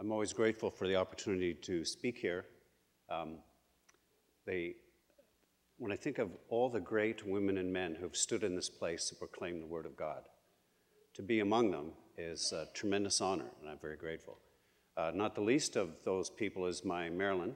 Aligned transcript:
I'm 0.00 0.12
always 0.12 0.32
grateful 0.32 0.70
for 0.70 0.88
the 0.88 0.96
opportunity 0.96 1.52
to 1.52 1.84
speak 1.84 2.16
here. 2.16 2.46
Um, 3.10 3.36
they, 4.46 4.76
when 5.76 5.92
I 5.92 5.96
think 5.96 6.16
of 6.16 6.30
all 6.48 6.70
the 6.70 6.80
great 6.80 7.26
women 7.26 7.58
and 7.58 7.70
men 7.70 7.94
who've 8.00 8.16
stood 8.16 8.42
in 8.42 8.56
this 8.56 8.70
place 8.70 9.10
to 9.10 9.14
proclaim 9.14 9.60
the 9.60 9.66
Word 9.66 9.84
of 9.84 9.98
God, 9.98 10.22
to 11.16 11.22
be 11.22 11.40
among 11.40 11.70
them 11.70 11.90
is 12.16 12.50
a 12.50 12.66
tremendous 12.72 13.20
honor, 13.20 13.50
and 13.60 13.68
I'm 13.68 13.78
very 13.78 13.98
grateful. 13.98 14.38
Uh, 14.96 15.10
not 15.14 15.34
the 15.34 15.42
least 15.42 15.76
of 15.76 15.90
those 16.06 16.30
people 16.30 16.64
is 16.64 16.82
my 16.82 17.10
Marilyn, 17.10 17.54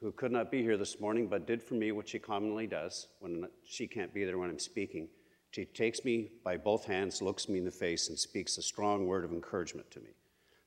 who 0.00 0.10
could 0.10 0.32
not 0.32 0.50
be 0.50 0.62
here 0.62 0.76
this 0.76 0.98
morning, 0.98 1.28
but 1.28 1.46
did 1.46 1.62
for 1.62 1.74
me 1.74 1.92
what 1.92 2.08
she 2.08 2.18
commonly 2.18 2.66
does 2.66 3.06
when 3.20 3.46
she 3.64 3.86
can't 3.86 4.12
be 4.12 4.24
there 4.24 4.38
when 4.38 4.50
I'm 4.50 4.58
speaking. 4.58 5.08
She 5.52 5.66
takes 5.66 6.04
me 6.04 6.32
by 6.42 6.56
both 6.56 6.86
hands, 6.86 7.22
looks 7.22 7.48
me 7.48 7.58
in 7.58 7.64
the 7.64 7.70
face, 7.70 8.08
and 8.08 8.18
speaks 8.18 8.58
a 8.58 8.62
strong 8.62 9.06
word 9.06 9.24
of 9.24 9.30
encouragement 9.30 9.88
to 9.92 10.00
me. 10.00 10.10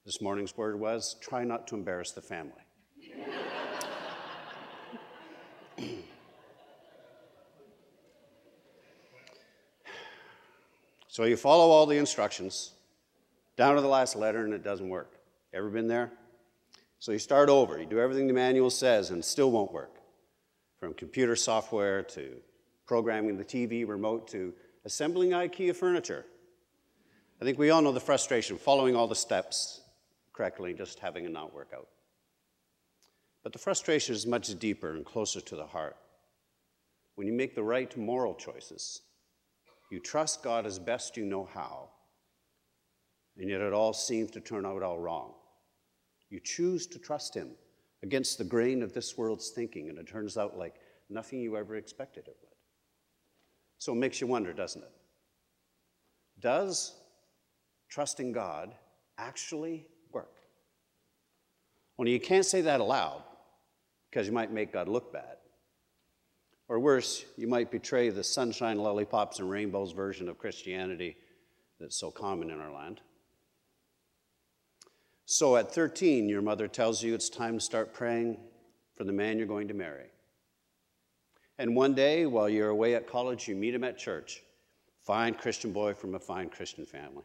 This 0.05 0.19
morning's 0.21 0.57
word 0.57 0.77
was 0.77 1.15
try 1.21 1.45
not 1.45 1.65
to 1.67 1.75
embarrass 1.75 2.11
the 2.11 2.19
family. 2.21 2.51
so 11.07 11.23
you 11.23 11.37
follow 11.37 11.69
all 11.71 11.85
the 11.85 11.95
instructions 11.95 12.73
down 13.55 13.75
to 13.75 13.81
the 13.81 13.87
last 13.87 14.17
letter 14.17 14.43
and 14.43 14.53
it 14.53 14.61
doesn't 14.61 14.89
work. 14.89 15.13
Ever 15.53 15.69
been 15.69 15.87
there? 15.87 16.11
So 16.99 17.13
you 17.13 17.19
start 17.19 17.47
over. 17.47 17.79
You 17.79 17.85
do 17.85 17.99
everything 17.99 18.27
the 18.27 18.33
manual 18.33 18.69
says 18.69 19.09
and 19.09 19.19
it 19.19 19.25
still 19.25 19.51
won't 19.51 19.71
work. 19.71 19.99
From 20.81 20.93
computer 20.93 21.37
software 21.37 22.03
to 22.03 22.41
programming 22.85 23.37
the 23.37 23.45
TV 23.45 23.87
remote 23.87 24.27
to 24.31 24.53
assembling 24.83 25.29
IKEA 25.29 25.73
furniture. 25.73 26.25
I 27.39 27.45
think 27.45 27.57
we 27.57 27.69
all 27.69 27.81
know 27.81 27.93
the 27.93 28.01
frustration 28.01 28.57
following 28.57 28.97
all 28.97 29.07
the 29.07 29.15
steps 29.15 29.79
correctly, 30.33 30.73
just 30.73 30.99
having 30.99 31.25
it 31.25 31.31
not 31.31 31.53
work 31.53 31.71
out. 31.75 31.87
But 33.43 33.53
the 33.53 33.59
frustration 33.59 34.15
is 34.15 34.25
much 34.25 34.57
deeper 34.57 34.91
and 34.91 35.05
closer 35.05 35.41
to 35.41 35.55
the 35.55 35.65
heart. 35.65 35.95
When 37.15 37.27
you 37.27 37.33
make 37.33 37.55
the 37.55 37.63
right 37.63 37.95
moral 37.97 38.33
choices, 38.33 39.01
you 39.91 39.99
trust 39.99 40.43
God 40.43 40.65
as 40.65 40.79
best 40.79 41.17
you 41.17 41.25
know 41.25 41.47
how, 41.53 41.89
and 43.37 43.49
yet 43.49 43.61
it 43.61 43.73
all 43.73 43.93
seems 43.93 44.31
to 44.31 44.39
turn 44.39 44.65
out 44.65 44.81
all 44.81 44.99
wrong. 44.99 45.33
You 46.29 46.39
choose 46.39 46.87
to 46.87 46.99
trust 46.99 47.35
Him 47.35 47.51
against 48.01 48.37
the 48.37 48.43
grain 48.43 48.81
of 48.81 48.93
this 48.93 49.17
world's 49.17 49.49
thinking, 49.49 49.89
and 49.89 49.99
it 49.99 50.07
turns 50.07 50.37
out 50.37 50.57
like 50.57 50.75
nothing 51.09 51.39
you 51.39 51.55
ever 51.57 51.75
expected 51.75 52.27
it 52.27 52.35
would. 52.41 52.55
So 53.77 53.93
it 53.93 53.97
makes 53.97 54.19
you 54.19 54.27
wonder, 54.27 54.53
doesn't 54.53 54.81
it? 54.81 54.91
Does 56.39 56.95
trusting 57.89 58.31
God 58.31 58.73
actually 59.17 59.85
only 61.97 62.11
you 62.11 62.19
can't 62.19 62.45
say 62.45 62.61
that 62.61 62.79
aloud 62.79 63.23
because 64.09 64.27
you 64.27 64.33
might 64.33 64.51
make 64.51 64.73
God 64.73 64.87
look 64.87 65.13
bad. 65.13 65.37
Or 66.67 66.79
worse, 66.79 67.25
you 67.37 67.47
might 67.47 67.71
betray 67.71 68.09
the 68.09 68.23
sunshine, 68.23 68.77
lollipops, 68.77 69.39
and 69.39 69.49
rainbows 69.49 69.91
version 69.91 70.29
of 70.29 70.37
Christianity 70.37 71.17
that's 71.79 71.99
so 71.99 72.09
common 72.09 72.49
in 72.49 72.59
our 72.59 72.71
land. 72.71 73.01
So 75.25 75.55
at 75.55 75.73
13, 75.73 76.29
your 76.29 76.41
mother 76.41 76.67
tells 76.67 77.03
you 77.03 77.13
it's 77.13 77.29
time 77.29 77.59
to 77.59 77.63
start 77.63 77.93
praying 77.93 78.37
for 78.95 79.03
the 79.03 79.13
man 79.13 79.37
you're 79.37 79.47
going 79.47 79.67
to 79.67 79.73
marry. 79.73 80.07
And 81.57 81.75
one 81.75 81.93
day, 81.93 82.25
while 82.25 82.49
you're 82.49 82.69
away 82.69 82.95
at 82.95 83.07
college, 83.07 83.47
you 83.47 83.55
meet 83.55 83.75
him 83.75 83.83
at 83.83 83.97
church. 83.97 84.41
Fine 85.05 85.35
Christian 85.35 85.71
boy 85.71 85.93
from 85.93 86.15
a 86.15 86.19
fine 86.19 86.49
Christian 86.49 86.85
family. 86.85 87.23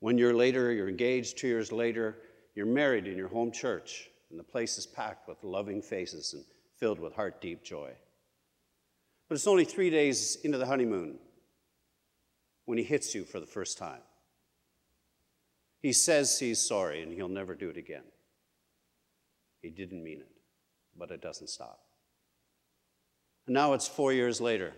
One 0.00 0.18
year 0.18 0.34
later, 0.34 0.72
you're 0.72 0.88
engaged. 0.88 1.38
Two 1.38 1.48
years 1.48 1.72
later, 1.72 2.16
you're 2.54 2.66
married 2.66 3.06
in 3.06 3.16
your 3.16 3.28
home 3.28 3.52
church, 3.52 4.10
and 4.30 4.38
the 4.38 4.44
place 4.44 4.78
is 4.78 4.86
packed 4.86 5.28
with 5.28 5.42
loving 5.42 5.82
faces 5.82 6.34
and 6.34 6.44
filled 6.78 6.98
with 6.98 7.14
heart 7.14 7.40
deep 7.40 7.62
joy. 7.62 7.90
But 9.28 9.34
it's 9.36 9.46
only 9.46 9.64
three 9.64 9.90
days 9.90 10.38
into 10.42 10.58
the 10.58 10.66
honeymoon 10.66 11.18
when 12.64 12.78
he 12.78 12.84
hits 12.84 13.14
you 13.14 13.24
for 13.24 13.38
the 13.38 13.46
first 13.46 13.78
time. 13.78 14.00
He 15.82 15.92
says 15.92 16.38
he's 16.38 16.60
sorry 16.60 17.02
and 17.02 17.12
he'll 17.12 17.28
never 17.28 17.54
do 17.54 17.70
it 17.70 17.76
again. 17.76 18.02
He 19.62 19.70
didn't 19.70 20.02
mean 20.02 20.20
it, 20.20 20.30
but 20.96 21.10
it 21.10 21.20
doesn't 21.20 21.48
stop. 21.48 21.80
And 23.46 23.54
now 23.54 23.72
it's 23.72 23.88
four 23.88 24.12
years 24.12 24.40
later. 24.40 24.72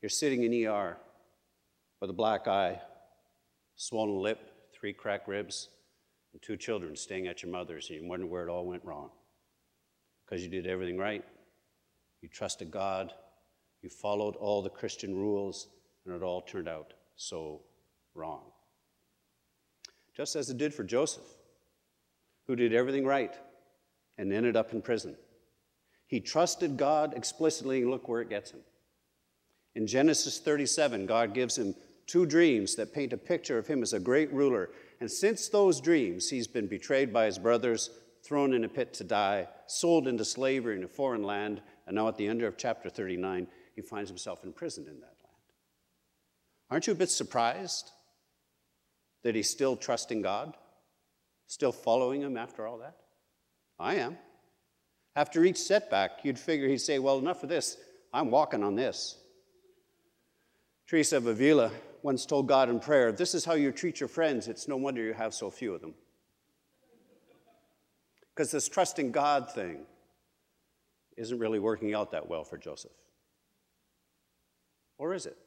You're 0.00 0.10
sitting 0.10 0.44
in 0.44 0.66
ER 0.66 0.96
with 2.00 2.10
a 2.10 2.14
black 2.14 2.46
eye, 2.46 2.80
swollen 3.76 4.20
lip, 4.20 4.38
three 4.72 4.92
cracked 4.92 5.28
ribs, 5.28 5.68
and 6.34 6.42
two 6.42 6.56
children 6.56 6.96
staying 6.96 7.28
at 7.28 7.42
your 7.42 7.52
mother's, 7.52 7.88
and 7.88 8.00
you 8.00 8.08
wonder 8.08 8.26
where 8.26 8.46
it 8.46 8.50
all 8.50 8.66
went 8.66 8.84
wrong. 8.84 9.10
Because 10.26 10.42
you 10.42 10.50
did 10.50 10.66
everything 10.66 10.98
right, 10.98 11.24
you 12.20 12.28
trusted 12.28 12.70
God, 12.70 13.12
you 13.82 13.88
followed 13.88 14.34
all 14.36 14.60
the 14.60 14.68
Christian 14.68 15.14
rules, 15.14 15.68
and 16.04 16.14
it 16.14 16.22
all 16.22 16.42
turned 16.42 16.68
out 16.68 16.92
so 17.14 17.62
wrong. 18.14 18.42
Just 20.16 20.34
as 20.34 20.50
it 20.50 20.58
did 20.58 20.74
for 20.74 20.82
Joseph, 20.82 21.24
who 22.46 22.56
did 22.56 22.74
everything 22.74 23.04
right 23.04 23.34
and 24.18 24.32
ended 24.32 24.56
up 24.56 24.72
in 24.72 24.82
prison. 24.82 25.16
He 26.06 26.20
trusted 26.20 26.76
God 26.76 27.14
explicitly, 27.16 27.82
and 27.82 27.90
look 27.90 28.08
where 28.08 28.20
it 28.20 28.28
gets 28.28 28.50
him. 28.50 28.60
In 29.74 29.86
Genesis 29.86 30.38
37, 30.38 31.06
God 31.06 31.32
gives 31.32 31.56
him 31.56 31.74
two 32.06 32.26
dreams 32.26 32.74
that 32.76 32.92
paint 32.92 33.12
a 33.12 33.16
picture 33.16 33.58
of 33.58 33.66
him 33.66 33.82
as 33.82 33.92
a 33.92 34.00
great 34.00 34.32
ruler 34.32 34.70
and 35.04 35.10
since 35.10 35.50
those 35.50 35.82
dreams, 35.82 36.30
he's 36.30 36.46
been 36.46 36.66
betrayed 36.66 37.12
by 37.12 37.26
his 37.26 37.38
brothers, 37.38 37.90
thrown 38.22 38.54
in 38.54 38.64
a 38.64 38.68
pit 38.70 38.94
to 38.94 39.04
die, 39.04 39.46
sold 39.66 40.08
into 40.08 40.24
slavery 40.24 40.78
in 40.78 40.82
a 40.82 40.88
foreign 40.88 41.22
land, 41.22 41.60
and 41.86 41.96
now 41.96 42.08
at 42.08 42.16
the 42.16 42.26
end 42.26 42.40
of 42.40 42.56
chapter 42.56 42.88
39, 42.88 43.46
he 43.76 43.82
finds 43.82 44.08
himself 44.08 44.44
imprisoned 44.44 44.86
in 44.86 44.94
that 44.94 45.02
land. 45.22 45.42
Aren't 46.70 46.86
you 46.86 46.94
a 46.94 46.96
bit 46.96 47.10
surprised 47.10 47.90
that 49.24 49.34
he's 49.34 49.50
still 49.50 49.76
trusting 49.76 50.22
God? 50.22 50.56
Still 51.48 51.72
following 51.72 52.22
him 52.22 52.38
after 52.38 52.66
all 52.66 52.78
that? 52.78 52.96
I 53.78 53.96
am. 53.96 54.16
After 55.14 55.44
each 55.44 55.58
setback, 55.58 56.20
you'd 56.22 56.38
figure 56.38 56.66
he'd 56.66 56.78
say, 56.78 56.98
Well, 56.98 57.18
enough 57.18 57.42
of 57.42 57.50
this. 57.50 57.76
I'm 58.10 58.30
walking 58.30 58.64
on 58.64 58.74
this. 58.74 59.18
Teresa 60.86 61.18
of 61.18 61.26
Avila 61.26 61.72
once 62.04 62.26
told 62.26 62.46
God 62.46 62.68
in 62.68 62.78
prayer, 62.78 63.10
This 63.10 63.34
is 63.34 63.46
how 63.46 63.54
you 63.54 63.72
treat 63.72 63.98
your 63.98 64.10
friends. 64.10 64.46
It's 64.46 64.68
no 64.68 64.76
wonder 64.76 65.02
you 65.02 65.14
have 65.14 65.32
so 65.32 65.50
few 65.50 65.74
of 65.74 65.80
them. 65.80 65.94
Because 68.28 68.50
this 68.50 68.68
trusting 68.68 69.10
God 69.10 69.50
thing 69.50 69.78
isn't 71.16 71.38
really 71.38 71.58
working 71.58 71.94
out 71.94 72.10
that 72.10 72.28
well 72.28 72.44
for 72.44 72.58
Joseph. 72.58 72.92
Or 74.98 75.14
is 75.14 75.24
it? 75.24 75.38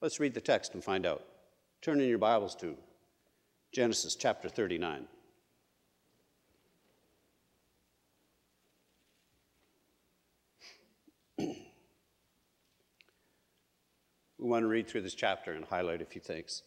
Let's 0.00 0.20
read 0.20 0.34
the 0.34 0.40
text 0.40 0.72
and 0.74 0.84
find 0.84 1.04
out. 1.04 1.24
Turn 1.82 2.00
in 2.00 2.08
your 2.08 2.18
Bibles 2.18 2.54
to 2.56 2.76
Genesis 3.72 4.14
chapter 4.14 4.48
39. 4.48 5.08
We 14.38 14.48
want 14.48 14.62
to 14.62 14.68
read 14.68 14.88
through 14.88 15.02
this 15.02 15.14
chapter 15.14 15.52
and 15.52 15.64
highlight 15.64 16.00
a 16.00 16.04
few 16.04 16.20
things. 16.20 16.62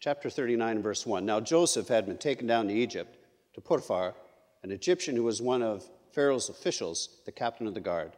Chapter 0.00 0.28
39, 0.28 0.82
verse 0.82 1.06
1. 1.06 1.24
Now 1.24 1.40
Joseph 1.40 1.88
had 1.88 2.06
been 2.06 2.18
taken 2.18 2.46
down 2.46 2.68
to 2.68 2.74
Egypt 2.74 3.16
to 3.54 3.60
Potiphar, 3.60 4.14
an 4.62 4.72
Egyptian 4.72 5.16
who 5.16 5.22
was 5.22 5.40
one 5.40 5.62
of 5.62 5.88
Pharaoh's 6.12 6.48
officials, 6.48 7.20
the 7.24 7.32
captain 7.32 7.66
of 7.66 7.74
the 7.74 7.80
guard, 7.80 8.12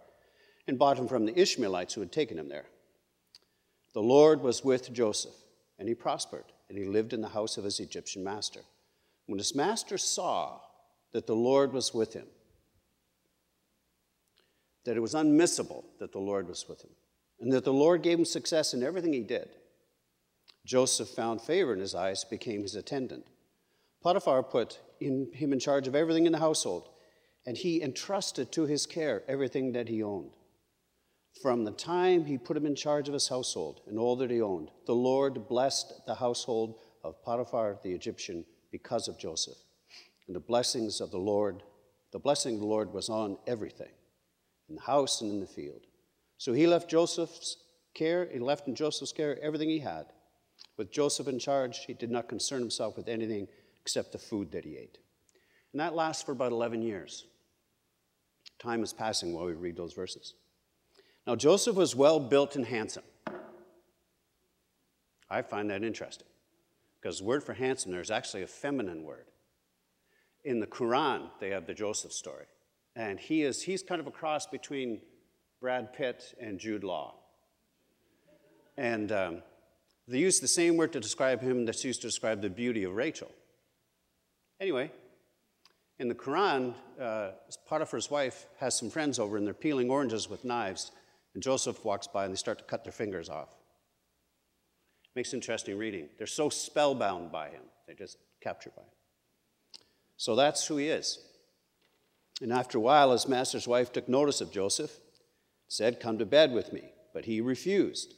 and 0.66 0.78
bought 0.78 0.98
him 0.98 1.08
from 1.08 1.26
the 1.26 1.38
Ishmaelites 1.38 1.94
who 1.94 2.00
had 2.00 2.12
taken 2.12 2.38
him 2.38 2.48
there. 2.48 2.66
The 3.92 4.02
Lord 4.02 4.40
was 4.40 4.64
with 4.64 4.92
Joseph, 4.92 5.34
and 5.78 5.88
he 5.88 5.94
prospered, 5.94 6.44
and 6.68 6.78
he 6.78 6.84
lived 6.84 7.12
in 7.12 7.20
the 7.20 7.28
house 7.28 7.58
of 7.58 7.64
his 7.64 7.80
Egyptian 7.80 8.24
master. 8.24 8.60
When 9.26 9.38
his 9.38 9.54
master 9.54 9.98
saw 9.98 10.60
that 11.12 11.26
the 11.26 11.36
Lord 11.36 11.72
was 11.72 11.92
with 11.92 12.14
him, 12.14 12.26
that 14.84 14.96
it 14.96 15.00
was 15.00 15.14
unmissable 15.14 15.84
that 15.98 16.12
the 16.12 16.18
Lord 16.18 16.48
was 16.48 16.66
with 16.68 16.82
him, 16.82 16.90
and 17.40 17.52
that 17.52 17.64
the 17.64 17.72
Lord 17.72 18.02
gave 18.02 18.18
him 18.18 18.24
success 18.24 18.74
in 18.74 18.82
everything 18.82 19.12
he 19.12 19.22
did. 19.22 19.48
Joseph 20.66 21.08
found 21.08 21.40
favor 21.40 21.72
in 21.72 21.80
his 21.80 21.94
eyes, 21.94 22.24
became 22.24 22.62
his 22.62 22.74
attendant. 22.74 23.24
Potiphar 24.02 24.42
put 24.42 24.78
in, 25.00 25.30
him 25.32 25.52
in 25.52 25.58
charge 25.58 25.88
of 25.88 25.94
everything 25.94 26.26
in 26.26 26.32
the 26.32 26.38
household, 26.38 26.88
and 27.46 27.56
he 27.56 27.82
entrusted 27.82 28.52
to 28.52 28.66
his 28.66 28.86
care 28.86 29.22
everything 29.26 29.72
that 29.72 29.88
he 29.88 30.02
owned. 30.02 30.30
From 31.42 31.64
the 31.64 31.72
time 31.72 32.24
he 32.24 32.36
put 32.36 32.56
him 32.56 32.66
in 32.66 32.74
charge 32.74 33.08
of 33.08 33.14
his 33.14 33.28
household 33.28 33.80
and 33.86 33.98
all 33.98 34.16
that 34.16 34.30
he 34.30 34.42
owned, 34.42 34.70
the 34.86 34.94
Lord 34.94 35.48
blessed 35.48 36.04
the 36.06 36.16
household 36.16 36.80
of 37.04 37.22
Potiphar 37.22 37.78
the 37.82 37.92
Egyptian 37.92 38.44
because 38.70 39.08
of 39.08 39.18
Joseph. 39.18 39.56
And 40.26 40.36
the 40.36 40.40
blessings 40.40 41.00
of 41.00 41.10
the 41.10 41.18
Lord, 41.18 41.62
the 42.12 42.18
blessing 42.18 42.54
of 42.54 42.60
the 42.60 42.66
Lord 42.66 42.92
was 42.92 43.08
on 43.08 43.38
everything, 43.46 43.92
in 44.68 44.74
the 44.74 44.82
house 44.82 45.22
and 45.22 45.30
in 45.30 45.40
the 45.40 45.46
field. 45.46 45.87
So 46.38 46.52
he 46.52 46.66
left 46.66 46.88
Joseph's 46.88 47.56
care, 47.94 48.28
he 48.32 48.38
left 48.38 48.68
in 48.68 48.74
Joseph's 48.74 49.12
care 49.12 49.38
everything 49.42 49.68
he 49.68 49.80
had. 49.80 50.06
With 50.76 50.92
Joseph 50.92 51.28
in 51.28 51.38
charge, 51.38 51.84
he 51.84 51.94
did 51.94 52.10
not 52.10 52.28
concern 52.28 52.60
himself 52.60 52.96
with 52.96 53.08
anything 53.08 53.48
except 53.82 54.12
the 54.12 54.18
food 54.18 54.52
that 54.52 54.64
he 54.64 54.76
ate. 54.76 54.98
And 55.72 55.80
that 55.80 55.94
lasts 55.94 56.22
for 56.22 56.32
about 56.32 56.52
11 56.52 56.82
years. 56.82 57.26
Time 58.58 58.82
is 58.82 58.92
passing 58.92 59.32
while 59.32 59.46
we 59.46 59.52
read 59.52 59.76
those 59.76 59.92
verses. 59.92 60.34
Now, 61.26 61.36
Joseph 61.36 61.76
was 61.76 61.94
well 61.94 62.20
built 62.20 62.56
and 62.56 62.64
handsome. 62.64 63.04
I 65.30 65.42
find 65.42 65.68
that 65.70 65.82
interesting 65.82 66.26
because 67.00 67.18
the 67.18 67.24
word 67.24 67.44
for 67.44 67.52
handsome 67.52 67.92
there 67.92 68.00
is 68.00 68.10
actually 68.10 68.42
a 68.42 68.46
feminine 68.48 69.02
word. 69.02 69.26
In 70.44 70.60
the 70.60 70.66
Quran, 70.66 71.30
they 71.40 71.50
have 71.50 71.66
the 71.66 71.74
Joseph 71.74 72.12
story. 72.12 72.46
And 72.96 73.20
he 73.20 73.42
is, 73.42 73.62
he's 73.62 73.82
kind 73.82 74.00
of 74.00 74.06
a 74.06 74.10
cross 74.10 74.46
between 74.46 75.00
Brad 75.60 75.92
Pitt 75.92 76.34
and 76.40 76.58
Jude 76.58 76.84
Law. 76.84 77.14
And 78.76 79.10
um, 79.10 79.42
they 80.06 80.18
use 80.18 80.40
the 80.40 80.48
same 80.48 80.76
word 80.76 80.92
to 80.92 81.00
describe 81.00 81.40
him 81.40 81.66
that's 81.66 81.84
used 81.84 82.00
to 82.02 82.06
describe 82.06 82.40
the 82.40 82.50
beauty 82.50 82.84
of 82.84 82.94
Rachel. 82.94 83.30
Anyway, 84.60 84.90
in 85.98 86.08
the 86.08 86.14
Quran, 86.14 86.74
uh, 87.00 87.30
Potiphar's 87.66 88.10
wife 88.10 88.46
has 88.58 88.78
some 88.78 88.88
friends 88.88 89.18
over 89.18 89.36
and 89.36 89.46
they're 89.46 89.54
peeling 89.54 89.90
oranges 89.90 90.30
with 90.30 90.44
knives, 90.44 90.92
and 91.34 91.42
Joseph 91.42 91.84
walks 91.84 92.06
by 92.06 92.24
and 92.24 92.32
they 92.32 92.36
start 92.38 92.58
to 92.58 92.64
cut 92.64 92.84
their 92.84 92.92
fingers 92.92 93.28
off. 93.28 93.48
Makes 95.16 95.34
interesting 95.34 95.76
reading. 95.76 96.08
They're 96.16 96.26
so 96.26 96.48
spellbound 96.48 97.32
by 97.32 97.48
him, 97.48 97.62
they're 97.86 97.96
just 97.96 98.18
captured 98.40 98.76
by 98.76 98.82
him. 98.82 98.88
So 100.16 100.36
that's 100.36 100.66
who 100.66 100.76
he 100.76 100.88
is. 100.88 101.18
And 102.40 102.52
after 102.52 102.78
a 102.78 102.80
while, 102.80 103.10
his 103.12 103.26
master's 103.26 103.66
wife 103.66 103.92
took 103.92 104.08
notice 104.08 104.40
of 104.40 104.52
Joseph, 104.52 104.92
said, 105.68 106.00
Come 106.00 106.18
to 106.18 106.26
bed 106.26 106.52
with 106.52 106.72
me. 106.72 106.92
But 107.14 107.26
he 107.26 107.40
refused. 107.40 108.14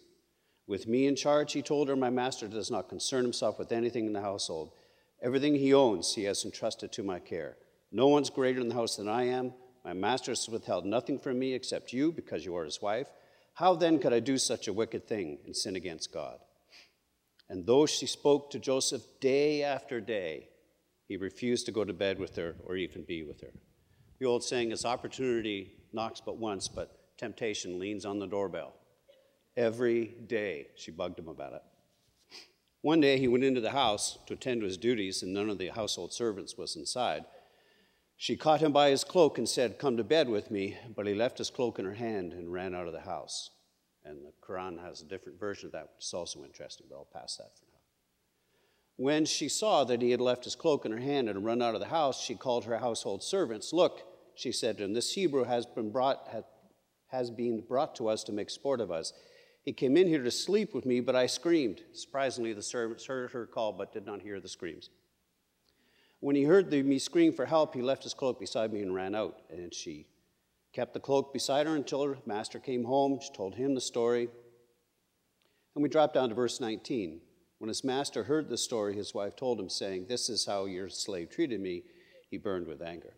With 0.66 0.86
me 0.86 1.06
in 1.06 1.16
charge, 1.16 1.52
he 1.52 1.62
told 1.62 1.88
her, 1.88 1.96
My 1.96 2.10
master 2.10 2.48
does 2.48 2.70
not 2.70 2.88
concern 2.88 3.24
himself 3.24 3.58
with 3.58 3.72
anything 3.72 4.06
in 4.06 4.12
the 4.12 4.20
household. 4.20 4.72
Everything 5.22 5.54
he 5.54 5.74
owns, 5.74 6.14
he 6.14 6.24
has 6.24 6.44
entrusted 6.44 6.92
to 6.92 7.02
my 7.02 7.18
care. 7.18 7.56
No 7.92 8.08
one's 8.08 8.30
greater 8.30 8.60
in 8.60 8.68
the 8.68 8.74
house 8.74 8.96
than 8.96 9.08
I 9.08 9.24
am. 9.24 9.52
My 9.84 9.92
master 9.92 10.30
has 10.30 10.48
withheld 10.48 10.86
nothing 10.86 11.18
from 11.18 11.38
me 11.38 11.54
except 11.54 11.92
you, 11.92 12.12
because 12.12 12.44
you 12.44 12.56
are 12.56 12.64
his 12.64 12.80
wife. 12.80 13.08
How 13.54 13.74
then 13.74 13.98
could 13.98 14.12
I 14.12 14.20
do 14.20 14.38
such 14.38 14.68
a 14.68 14.72
wicked 14.72 15.06
thing 15.06 15.38
and 15.44 15.56
sin 15.56 15.76
against 15.76 16.12
God? 16.12 16.38
And 17.48 17.66
though 17.66 17.84
she 17.84 18.06
spoke 18.06 18.50
to 18.50 18.58
Joseph 18.58 19.02
day 19.20 19.64
after 19.64 20.00
day, 20.00 20.48
he 21.08 21.16
refused 21.16 21.66
to 21.66 21.72
go 21.72 21.84
to 21.84 21.92
bed 21.92 22.20
with 22.20 22.36
her 22.36 22.54
or 22.64 22.76
even 22.76 23.02
be 23.02 23.24
with 23.24 23.40
her. 23.40 23.52
The 24.20 24.26
old 24.26 24.44
saying 24.44 24.70
is 24.70 24.84
opportunity 24.84 25.72
knocks 25.92 26.20
but 26.24 26.36
once, 26.36 26.68
but 26.68 26.99
temptation 27.20 27.78
leans 27.78 28.06
on 28.06 28.18
the 28.18 28.26
doorbell. 28.26 28.72
Every 29.54 30.06
day 30.26 30.68
she 30.74 30.90
bugged 30.90 31.18
him 31.18 31.28
about 31.28 31.52
it. 31.52 31.62
One 32.80 33.00
day 33.00 33.18
he 33.18 33.28
went 33.28 33.44
into 33.44 33.60
the 33.60 33.72
house 33.72 34.18
to 34.26 34.32
attend 34.32 34.62
to 34.62 34.66
his 34.66 34.78
duties, 34.78 35.22
and 35.22 35.34
none 35.34 35.50
of 35.50 35.58
the 35.58 35.68
household 35.68 36.14
servants 36.14 36.56
was 36.56 36.76
inside. 36.76 37.26
She 38.16 38.36
caught 38.36 38.60
him 38.62 38.72
by 38.72 38.88
his 38.88 39.04
cloak 39.04 39.36
and 39.36 39.46
said, 39.46 39.78
Come 39.78 39.98
to 39.98 40.04
bed 40.04 40.30
with 40.30 40.50
me. 40.50 40.78
But 40.96 41.06
he 41.06 41.14
left 41.14 41.36
his 41.36 41.50
cloak 41.50 41.78
in 41.78 41.84
her 41.84 41.94
hand 41.94 42.32
and 42.32 42.52
ran 42.52 42.74
out 42.74 42.86
of 42.86 42.94
the 42.94 43.00
house. 43.00 43.50
And 44.02 44.24
the 44.24 44.32
Quran 44.42 44.82
has 44.82 45.02
a 45.02 45.06
different 45.06 45.38
version 45.38 45.66
of 45.66 45.72
that, 45.72 45.90
which 45.94 46.06
is 46.06 46.14
also 46.14 46.42
interesting, 46.42 46.86
but 46.88 46.96
I'll 46.96 47.08
pass 47.12 47.36
that 47.36 47.54
for 47.58 47.66
now. 47.70 47.78
When 48.96 49.26
she 49.26 49.48
saw 49.50 49.84
that 49.84 50.00
he 50.00 50.10
had 50.10 50.20
left 50.22 50.44
his 50.44 50.54
cloak 50.54 50.86
in 50.86 50.92
her 50.92 50.98
hand 50.98 51.28
and 51.28 51.44
run 51.44 51.60
out 51.60 51.74
of 51.74 51.80
the 51.80 51.88
house, 51.88 52.22
she 52.22 52.34
called 52.34 52.64
her 52.64 52.78
household 52.78 53.22
servants. 53.22 53.74
Look, 53.74 54.02
she 54.34 54.52
said 54.52 54.78
to 54.78 54.84
him, 54.84 54.94
this 54.94 55.12
Hebrew 55.12 55.44
has 55.44 55.66
been 55.66 55.90
brought, 55.90 56.28
has 57.10 57.30
been 57.30 57.60
brought 57.60 57.94
to 57.96 58.08
us 58.08 58.24
to 58.24 58.32
make 58.32 58.50
sport 58.50 58.80
of 58.80 58.90
us. 58.90 59.12
He 59.62 59.72
came 59.72 59.96
in 59.96 60.06
here 60.06 60.22
to 60.22 60.30
sleep 60.30 60.74
with 60.74 60.86
me, 60.86 61.00
but 61.00 61.16
I 61.16 61.26
screamed. 61.26 61.82
Surprisingly, 61.92 62.52
the 62.52 62.62
servants 62.62 63.06
heard 63.06 63.30
her 63.32 63.46
call, 63.46 63.72
but 63.72 63.92
did 63.92 64.06
not 64.06 64.22
hear 64.22 64.40
the 64.40 64.48
screams. 64.48 64.90
When 66.20 66.36
he 66.36 66.44
heard 66.44 66.70
the, 66.70 66.82
me 66.82 66.98
scream 66.98 67.32
for 67.32 67.46
help, 67.46 67.74
he 67.74 67.82
left 67.82 68.02
his 68.02 68.14
cloak 68.14 68.38
beside 68.38 68.72
me 68.72 68.82
and 68.82 68.94
ran 68.94 69.14
out. 69.14 69.40
And 69.50 69.74
she 69.74 70.06
kept 70.72 70.94
the 70.94 71.00
cloak 71.00 71.32
beside 71.32 71.66
her 71.66 71.74
until 71.74 72.04
her 72.04 72.18
master 72.26 72.58
came 72.58 72.84
home. 72.84 73.18
She 73.20 73.32
told 73.32 73.54
him 73.54 73.74
the 73.74 73.80
story. 73.80 74.28
And 75.74 75.82
we 75.82 75.88
drop 75.88 76.12
down 76.12 76.28
to 76.28 76.34
verse 76.34 76.60
19. 76.60 77.20
When 77.58 77.68
his 77.68 77.84
master 77.84 78.24
heard 78.24 78.48
the 78.48 78.56
story, 78.56 78.94
his 78.94 79.14
wife 79.14 79.36
told 79.36 79.60
him, 79.60 79.68
saying, 79.68 80.06
This 80.08 80.28
is 80.28 80.46
how 80.46 80.64
your 80.64 80.88
slave 80.88 81.30
treated 81.30 81.60
me. 81.60 81.84
He 82.30 82.38
burned 82.38 82.66
with 82.66 82.80
anger. 82.80 83.14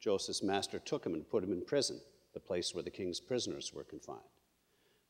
Joseph's 0.00 0.42
master 0.42 0.78
took 0.78 1.06
him 1.06 1.14
and 1.14 1.28
put 1.28 1.44
him 1.44 1.52
in 1.52 1.64
prison, 1.64 2.00
the 2.34 2.40
place 2.40 2.74
where 2.74 2.82
the 2.82 2.90
king's 2.90 3.20
prisoners 3.20 3.72
were 3.74 3.84
confined. 3.84 4.20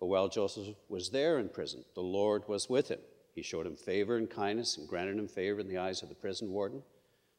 But 0.01 0.07
while 0.07 0.29
Joseph 0.29 0.75
was 0.89 1.11
there 1.11 1.39
in 1.39 1.49
prison, 1.49 1.85
the 1.95 2.01
Lord 2.01 2.49
was 2.49 2.69
with 2.69 2.89
him. 2.89 3.01
He 3.35 3.43
showed 3.43 3.67
him 3.67 3.77
favor 3.77 4.17
and 4.17 4.29
kindness 4.29 4.77
and 4.77 4.89
granted 4.89 5.19
him 5.19 5.29
favor 5.29 5.61
in 5.61 5.69
the 5.69 5.79
eyes 5.79 6.03
of 6.03 6.09
the 6.09 6.15
prison 6.15 6.51
warden. 6.51 6.83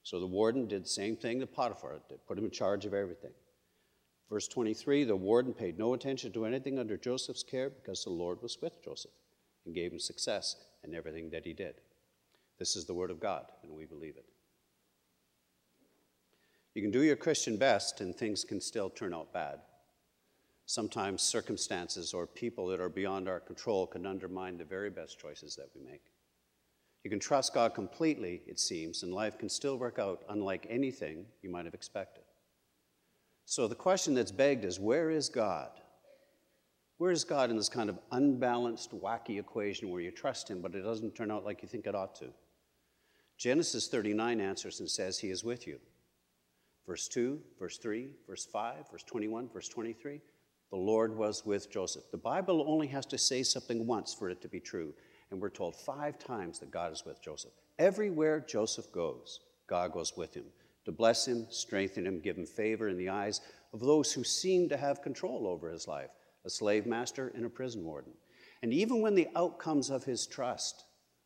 So 0.04 0.20
the 0.20 0.28
warden 0.28 0.68
did 0.68 0.86
the 0.86 0.90
same 0.90 1.16
thing 1.16 1.40
that 1.40 1.54
Potiphar 1.54 2.00
did, 2.10 2.26
put 2.26 2.38
him 2.38 2.46
in 2.46 2.52
charge 2.52 2.86
of 2.86 2.94
everything. 2.94 3.32
Verse 4.30 4.48
23 4.48 5.04
the 5.04 5.16
warden 5.16 5.54
paid 5.54 5.78
no 5.78 5.94
attention 5.94 6.32
to 6.32 6.46
anything 6.46 6.80
under 6.80 6.98
Joseph's 6.98 7.44
care 7.44 7.70
because 7.70 8.04
the 8.04 8.10
Lord 8.10 8.42
was 8.42 8.58
with 8.62 8.84
Joseph 8.84 9.12
and 9.66 9.76
gave 9.76 9.92
him 9.92 10.00
success 10.00 10.56
in 10.84 10.96
everything 10.96 11.30
that 11.30 11.46
he 11.46 11.54
did. 11.54 11.76
This 12.60 12.76
is 12.76 12.86
the 12.86 12.94
word 12.94 13.12
of 13.12 13.20
God, 13.20 13.46
and 13.64 13.74
we 13.74 13.86
believe 13.86 14.16
it. 14.18 14.26
You 16.74 16.82
can 16.82 16.92
do 16.92 17.04
your 17.04 17.16
Christian 17.16 17.58
best, 17.58 18.02
and 18.02 18.16
things 18.16 18.44
can 18.44 18.60
still 18.60 18.90
turn 18.90 19.14
out 19.14 19.32
bad. 19.34 19.60
Sometimes 20.66 21.22
circumstances 21.22 22.14
or 22.14 22.26
people 22.26 22.68
that 22.68 22.80
are 22.80 22.90
beyond 22.90 23.28
our 23.28 23.40
control 23.40 23.86
can 23.86 24.06
undermine 24.06 24.58
the 24.58 24.64
very 24.64 24.90
best 24.90 25.20
choices 25.20 25.56
that 25.56 25.70
we 25.76 25.82
make. 25.82 26.04
You 27.04 27.10
can 27.10 27.20
trust 27.20 27.54
God 27.54 27.74
completely, 27.74 28.42
it 28.48 28.60
seems, 28.60 29.04
and 29.04 29.14
life 29.14 29.38
can 29.38 29.50
still 29.50 29.78
work 29.78 30.00
out 30.00 30.24
unlike 30.30 30.66
anything 30.70 31.26
you 31.42 31.50
might 31.50 31.66
have 31.66 31.74
expected. 31.74 32.24
So 33.46 33.68
the 33.68 33.76
question 33.76 34.14
that's 34.14 34.32
begged 34.32 34.64
is 34.64 34.80
where 34.80 35.10
is 35.10 35.28
God? 35.28 35.72
Where 36.98 37.12
is 37.12 37.26
God 37.26 37.50
in 37.50 37.58
this 37.58 37.68
kind 37.68 37.90
of 37.90 38.00
unbalanced, 38.12 38.92
wacky 38.92 39.38
equation 39.38 39.90
where 39.90 40.00
you 40.00 40.12
trust 40.12 40.50
Him, 40.50 40.62
but 40.62 40.76
it 40.76 40.84
doesn't 40.84 41.16
turn 41.16 41.32
out 41.32 41.44
like 41.44 41.62
you 41.62 41.68
think 41.68 41.86
it 41.86 41.96
ought 41.96 42.16
to? 42.16 42.30
Genesis 43.38 43.90
39 43.90 44.40
answers 44.40 44.80
and 44.80 44.90
says, 44.90 45.20
He 45.20 45.30
is 45.30 45.44
with 45.44 45.68
you. 45.68 45.80
Verse 46.88 47.10
2, 47.10 47.40
verse 47.60 47.78
3, 47.78 48.10
verse 48.28 48.46
5, 48.46 48.92
verse 48.92 49.04
21, 49.04 49.50
verse 49.50 49.68
23. 49.68 50.22
The 50.74 50.80
Lord 50.80 51.16
was 51.16 51.46
with 51.46 51.70
Joseph. 51.70 52.10
The 52.10 52.18
Bible 52.18 52.66
only 52.68 52.88
has 52.88 53.06
to 53.06 53.18
say 53.20 53.44
something 53.44 53.86
once 53.86 54.12
for 54.12 54.32
it 54.32 54.42
to 54.42 54.48
be 54.48 54.60
true. 54.60 54.92
And 55.30 55.40
we're 55.40 55.52
told 55.52 55.76
five 55.76 56.18
times 56.18 56.58
that 56.58 56.72
God 56.72 56.92
is 56.92 57.06
with 57.06 57.22
Joseph. 57.22 57.52
Everywhere 57.78 58.40
Joseph 58.40 58.92
goes, 58.92 59.42
God 59.68 59.92
goes 59.92 60.18
with 60.18 60.34
him 60.34 60.46
to 60.86 60.92
bless 60.92 61.28
him, 61.28 61.46
strengthen 61.52 62.08
him, 62.08 62.20
give 62.20 62.40
him 62.40 62.48
favor 62.48 62.90
in 62.90 62.98
the 62.98 63.10
eyes 63.10 63.42
of 63.72 63.82
those 63.82 64.12
who 64.12 64.24
seem 64.24 64.68
to 64.70 64.76
have 64.76 65.04
control 65.04 65.46
over 65.46 65.70
his 65.70 65.88
life 65.88 66.10
a 66.44 66.50
slave 66.50 66.88
master 66.88 67.32
and 67.36 67.46
a 67.46 67.50
prison 67.50 67.84
warden. 67.84 68.14
And 68.64 68.74
even 68.74 69.00
when 69.00 69.14
the 69.14 69.28
outcomes 69.36 69.92
of 69.92 70.04
his 70.04 70.26
trust 70.26 70.86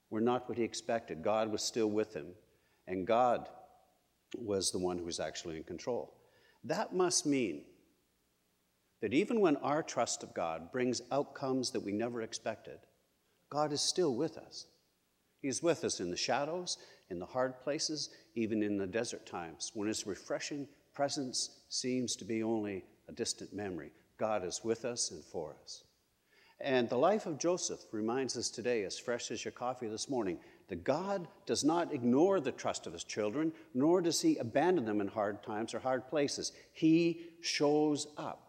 were 0.10 0.19
not 0.19 0.50
what 0.50 0.57
he 0.57 0.65
expected, 0.65 1.24
God 1.24 1.53
was 1.53 1.63
still 1.63 1.89
with 1.89 2.13
him, 2.13 2.33
and 2.86 3.07
God 3.07 3.48
was 4.38 4.71
the 4.71 4.79
one 4.79 4.98
who 4.98 5.05
was 5.05 5.21
actually 5.21 5.55
in 5.55 5.63
control. 5.63 6.15
That 6.65 6.93
must 6.93 7.25
mean 7.25 7.62
that 9.01 9.13
even 9.13 9.39
when 9.39 9.57
our 9.57 9.83
trust 9.83 10.23
of 10.23 10.33
God 10.33 10.71
brings 10.71 11.01
outcomes 11.11 11.71
that 11.71 11.83
we 11.83 11.91
never 11.91 12.21
expected, 12.21 12.79
God 13.49 13.71
is 13.71 13.81
still 13.81 14.15
with 14.15 14.37
us. 14.37 14.65
He's 15.41 15.61
with 15.61 15.83
us 15.83 15.99
in 15.99 16.09
the 16.09 16.17
shadows, 16.17 16.77
in 17.09 17.19
the 17.19 17.25
hard 17.25 17.59
places, 17.61 18.09
even 18.35 18.63
in 18.63 18.77
the 18.77 18.87
desert 18.87 19.25
times, 19.25 19.71
when 19.73 19.87
His 19.87 20.07
refreshing 20.07 20.67
presence 20.93 21.51
seems 21.69 22.15
to 22.15 22.25
be 22.25 22.43
only 22.43 22.83
a 23.07 23.11
distant 23.11 23.53
memory. 23.53 23.91
God 24.17 24.43
is 24.43 24.61
with 24.63 24.83
us 24.83 25.11
and 25.11 25.23
for 25.23 25.55
us. 25.63 25.83
And 26.59 26.89
the 26.89 26.97
life 26.97 27.27
of 27.27 27.37
Joseph 27.37 27.81
reminds 27.91 28.35
us 28.35 28.49
today, 28.49 28.83
as 28.83 28.97
fresh 28.97 29.29
as 29.29 29.45
your 29.45 29.51
coffee 29.51 29.87
this 29.87 30.09
morning, 30.09 30.39
that 30.69 30.83
God 30.83 31.27
does 31.45 31.63
not 31.63 31.93
ignore 31.93 32.39
the 32.39 32.51
trust 32.51 32.87
of 32.87 32.93
his 32.93 33.03
children, 33.03 33.53
nor 33.75 34.01
does 34.01 34.21
he 34.21 34.37
abandon 34.37 34.85
them 34.85 34.99
in 34.99 35.07
hard 35.07 35.43
times 35.43 35.75
or 35.75 35.79
hard 35.79 36.07
places. 36.09 36.51
He 36.73 37.27
shows 37.41 38.07
up. 38.17 38.46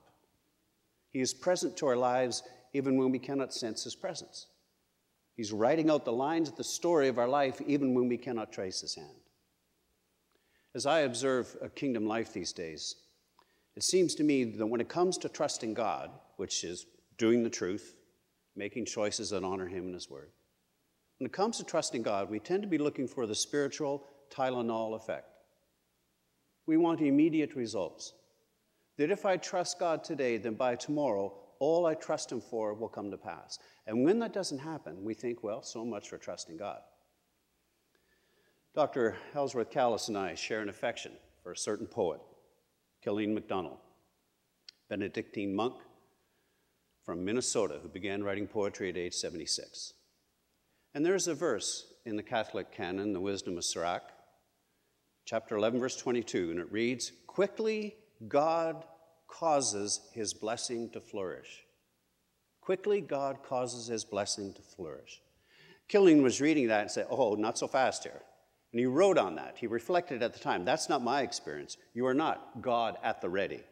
He 1.18 1.22
is 1.22 1.34
present 1.34 1.76
to 1.78 1.86
our 1.88 1.96
lives 1.96 2.44
even 2.72 2.96
when 2.96 3.10
we 3.10 3.18
cannot 3.18 3.52
sense 3.52 3.82
his 3.82 3.96
presence. 3.96 4.46
He's 5.34 5.52
writing 5.52 5.90
out 5.90 6.04
the 6.04 6.12
lines 6.12 6.48
of 6.48 6.54
the 6.54 6.62
story 6.62 7.08
of 7.08 7.18
our 7.18 7.26
life 7.26 7.60
even 7.66 7.92
when 7.92 8.08
we 8.08 8.16
cannot 8.16 8.52
trace 8.52 8.82
his 8.82 8.94
hand. 8.94 9.18
As 10.76 10.86
I 10.86 11.00
observe 11.00 11.56
a 11.60 11.70
kingdom 11.70 12.06
life 12.06 12.32
these 12.32 12.52
days, 12.52 12.94
it 13.74 13.82
seems 13.82 14.14
to 14.14 14.22
me 14.22 14.44
that 14.44 14.66
when 14.68 14.80
it 14.80 14.88
comes 14.88 15.18
to 15.18 15.28
trusting 15.28 15.74
God, 15.74 16.12
which 16.36 16.62
is 16.62 16.86
doing 17.16 17.42
the 17.42 17.50
truth, 17.50 17.96
making 18.54 18.84
choices 18.84 19.30
that 19.30 19.42
honor 19.42 19.66
him 19.66 19.86
and 19.86 19.94
his 19.94 20.08
word, 20.08 20.30
when 21.18 21.26
it 21.26 21.32
comes 21.32 21.56
to 21.56 21.64
trusting 21.64 22.02
God, 22.04 22.30
we 22.30 22.38
tend 22.38 22.62
to 22.62 22.68
be 22.68 22.78
looking 22.78 23.08
for 23.08 23.26
the 23.26 23.34
spiritual 23.34 24.06
Tylenol 24.30 24.94
effect. 24.94 25.26
We 26.64 26.76
want 26.76 27.00
immediate 27.00 27.56
results. 27.56 28.12
That 28.98 29.10
if 29.10 29.24
I 29.24 29.36
trust 29.36 29.78
God 29.78 30.04
today, 30.04 30.36
then 30.36 30.54
by 30.54 30.74
tomorrow, 30.74 31.32
all 31.60 31.86
I 31.86 31.94
trust 31.94 32.30
Him 32.30 32.40
for 32.40 32.74
will 32.74 32.88
come 32.88 33.10
to 33.10 33.16
pass. 33.16 33.58
And 33.86 34.04
when 34.04 34.18
that 34.18 34.32
doesn't 34.32 34.58
happen, 34.58 35.02
we 35.02 35.14
think, 35.14 35.42
well, 35.42 35.62
so 35.62 35.84
much 35.84 36.08
for 36.08 36.18
trusting 36.18 36.56
God. 36.56 36.80
Dr. 38.74 39.16
Ellsworth 39.34 39.70
Kalas 39.70 40.08
and 40.08 40.18
I 40.18 40.34
share 40.34 40.60
an 40.60 40.68
affection 40.68 41.12
for 41.42 41.52
a 41.52 41.56
certain 41.56 41.86
poet, 41.86 42.20
Kilian 43.04 43.38
McDonnell, 43.38 43.78
Benedictine 44.88 45.54
monk 45.54 45.74
from 47.04 47.24
Minnesota 47.24 47.78
who 47.82 47.88
began 47.88 48.22
writing 48.22 48.46
poetry 48.46 48.90
at 48.90 48.96
age 48.96 49.14
76. 49.14 49.94
And 50.94 51.04
there's 51.04 51.28
a 51.28 51.34
verse 51.34 51.86
in 52.04 52.16
the 52.16 52.22
Catholic 52.22 52.72
canon, 52.72 53.12
the 53.12 53.20
Wisdom 53.20 53.56
of 53.56 53.64
Sirach, 53.64 54.12
chapter 55.24 55.56
11, 55.56 55.80
verse 55.80 55.96
22, 55.96 56.50
and 56.50 56.60
it 56.60 56.70
reads 56.72 57.12
Quickly 57.26 57.96
God 58.26 58.84
causes 59.28 60.00
his 60.12 60.34
blessing 60.34 60.90
to 60.90 61.00
flourish. 61.00 61.64
Quickly 62.60 63.00
God 63.00 63.42
causes 63.42 63.86
his 63.86 64.04
blessing 64.04 64.52
to 64.54 64.62
flourish. 64.62 65.22
Kilian 65.88 66.22
was 66.22 66.40
reading 66.40 66.68
that 66.68 66.82
and 66.82 66.90
said, 66.90 67.06
Oh, 67.08 67.34
not 67.34 67.58
so 67.58 67.68
fast 67.68 68.02
here. 68.02 68.22
And 68.72 68.80
he 68.80 68.86
wrote 68.86 69.16
on 69.16 69.36
that. 69.36 69.56
He 69.58 69.66
reflected 69.66 70.22
at 70.22 70.34
the 70.34 70.38
time, 70.38 70.64
That's 70.64 70.88
not 70.88 71.02
my 71.02 71.22
experience. 71.22 71.76
You 71.94 72.06
are 72.06 72.14
not 72.14 72.60
God 72.60 72.98
at 73.02 73.20
the 73.20 73.28
ready. 73.28 73.62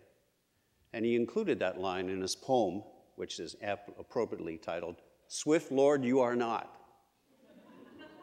And 0.93 1.05
he 1.05 1.17
included 1.17 1.59
that 1.59 1.79
line 1.79 2.09
in 2.09 2.23
his 2.23 2.35
poem, 2.35 2.83
which 3.17 3.38
is 3.38 3.57
appropriately 3.99 4.57
titled, 4.57 4.97
Swift 5.29 5.71
Lord, 5.71 6.05
You 6.05 6.21
Are 6.21 6.37
Not, 6.37 6.73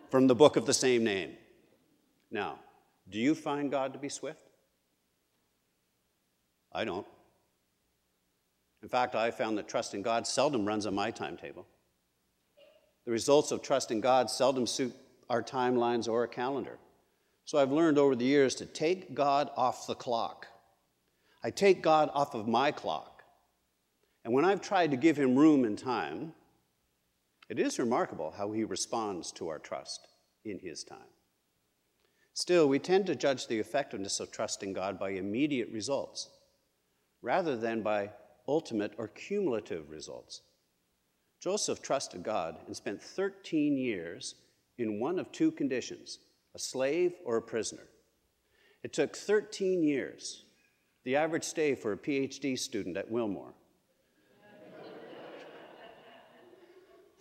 from 0.10 0.28
the 0.28 0.36
book 0.36 0.56
of 0.56 0.66
the 0.66 0.74
same 0.74 1.04
name. 1.04 1.34
Now, 2.32 2.60
do 3.10 3.20
you 3.20 3.36
find 3.36 3.70
God 3.70 3.94
to 3.94 4.00
be 4.00 4.10
swift? 4.10 4.50
I 6.74 6.86
don't. 6.86 7.06
In 8.82 8.90
fact, 8.90 9.16
I 9.16 9.32
found 9.32 9.58
that 9.58 9.68
trusting 9.68 10.02
God 10.02 10.28
seldom 10.28 10.66
runs 10.66 10.86
on 10.86 10.96
my 10.96 11.12
timetable. 11.12 11.66
The 13.06 13.12
results 13.12 13.52
of 13.52 13.62
trusting 13.62 14.02
God 14.02 14.30
seldom 14.30 14.68
suit 14.68 14.94
our 15.30 15.42
timelines 15.42 16.08
or 16.08 16.24
a 16.24 16.28
calendar. 16.28 16.78
So 17.46 17.58
I've 17.58 17.72
learned 17.72 17.98
over 17.98 18.16
the 18.16 18.26
years 18.26 18.56
to 18.56 18.66
take 18.66 19.14
God 19.14 19.50
off 19.56 19.88
the 19.88 19.96
clock. 19.96 20.48
I 21.44 21.50
take 21.50 21.82
God 21.82 22.10
off 22.14 22.34
of 22.34 22.48
my 22.48 22.72
clock. 22.72 23.24
And 24.24 24.34
when 24.34 24.46
I've 24.46 24.62
tried 24.62 24.92
to 24.92 24.98
give 24.98 25.18
him 25.18 25.36
room 25.36 25.66
and 25.66 25.78
time, 25.78 26.34
it 27.50 27.60
is 27.60 27.80
remarkable 27.80 28.34
how 28.38 28.52
he 28.52 28.64
responds 28.64 29.32
to 29.34 29.50
our 29.50 29.60
trust 29.60 30.08
in 30.46 30.60
his 30.60 30.84
time. 30.84 31.00
Still, 32.34 32.68
we 32.68 32.80
tend 32.80 33.06
to 33.08 33.16
judge 33.16 33.48
the 33.48 33.60
effectiveness 33.60 34.20
of 34.20 34.32
trusting 34.32 34.74
God 34.74 34.98
by 34.98 35.12
immediate 35.12 35.70
results 35.72 36.30
rather 37.24 37.56
than 37.58 37.82
by 37.82 38.12
ultimate 38.48 38.94
or 38.98 39.08
cumulative 39.08 39.90
results. 39.90 40.42
Joseph 41.42 41.82
trusted 41.82 42.22
God 42.22 42.58
and 42.68 42.76
spent 42.76 43.02
13 43.02 43.78
years 43.78 44.36
in 44.78 45.00
one 45.00 45.18
of 45.18 45.32
two 45.32 45.52
conditions 45.52 46.20
a 46.56 46.60
slave 46.60 47.14
or 47.26 47.38
a 47.38 47.42
prisoner. 47.42 47.88
It 48.84 48.94
took 48.94 49.16
13 49.16 49.82
years, 49.82 50.44
the 51.04 51.16
average 51.16 51.44
stay 51.44 51.74
for 51.74 51.94
a 51.94 51.98
PhD 51.98 52.60
student 52.60 52.96
at 52.96 53.10
Wilmore. 53.10 53.56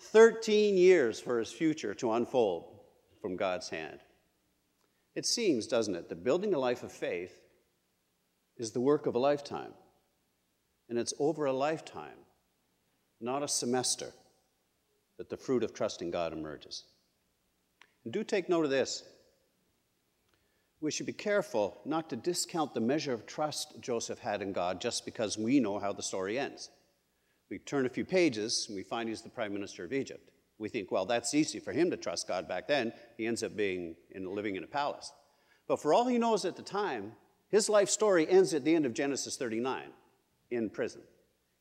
13 0.01 0.77
years 0.77 1.19
for 1.19 1.39
his 1.39 1.51
future 1.51 1.95
to 1.95 2.13
unfold 2.13 2.65
from 3.23 3.37
God's 3.37 3.71
hand. 3.71 4.01
It 5.15 5.25
seems, 5.25 5.67
doesn't 5.67 5.95
it, 5.95 6.11
that 6.11 6.25
building 6.25 6.53
a 6.53 6.59
life 6.59 6.83
of 6.83 6.93
faith 6.93 7.39
is 8.59 8.73
the 8.73 8.81
work 8.81 9.07
of 9.07 9.15
a 9.15 9.19
lifetime. 9.19 9.73
And 10.89 10.99
it's 10.99 11.15
over 11.19 11.47
a 11.47 11.53
lifetime, 11.53 12.19
not 13.21 13.43
a 13.43 13.49
semester, 13.49 14.13
that 15.19 15.31
the 15.31 15.37
fruit 15.37 15.63
of 15.63 15.73
trusting 15.73 16.11
God 16.11 16.33
emerges. 16.33 16.85
And 18.05 18.13
do 18.13 18.25
take 18.25 18.49
note 18.49 18.65
of 18.65 18.71
this. 18.71 19.05
We 20.81 20.91
should 20.91 21.07
be 21.07 21.13
careful 21.13 21.81
not 21.85 22.11
to 22.11 22.17
discount 22.17 22.75
the 22.75 22.81
measure 22.81 23.13
of 23.13 23.25
trust 23.25 23.81
Joseph 23.81 24.19
had 24.19 24.43
in 24.43 24.53
God 24.53 24.81
just 24.81 25.05
because 25.05 25.39
we 25.39 25.61
know 25.61 25.79
how 25.79 25.93
the 25.93 26.03
story 26.03 26.39
ends. 26.39 26.71
We 27.49 27.59
turn 27.59 27.87
a 27.87 27.91
few 27.91 28.05
pages 28.05 28.67
and 28.69 28.77
we 28.77 28.83
find 28.83 29.09
he's 29.09 29.23
the 29.23 29.29
prime 29.29 29.53
minister 29.53 29.85
of 29.85 29.93
Egypt. 29.93 30.31
We 30.59 30.69
think, 30.69 30.91
well, 30.91 31.07
that's 31.07 31.35
easy 31.35 31.61
for 31.61 31.73
him 31.73 31.91
to 31.91 31.97
trust 31.97 32.27
God 32.27 32.49
back 32.49 32.67
then. 32.67 32.93
He 33.17 33.27
ends 33.27 33.43
up 33.43 33.57
being 33.57 33.95
in, 34.11 34.35
living 34.35 34.57
in 34.57 34.65
a 34.65 34.67
palace. 34.67 35.13
But 35.69 35.81
for 35.81 35.95
all 35.95 36.07
he 36.07 36.19
knows 36.19 36.45
at 36.45 36.57
the 36.57 36.63
time, 36.63 37.13
his 37.49 37.69
life 37.69 37.89
story 37.89 38.29
ends 38.29 38.55
at 38.55 38.65
the 38.65 38.75
end 38.75 38.87
of 38.87 38.95
Genesis 38.95 39.37
39 39.37 39.85
in 40.53 40.71
prison. 40.71 41.03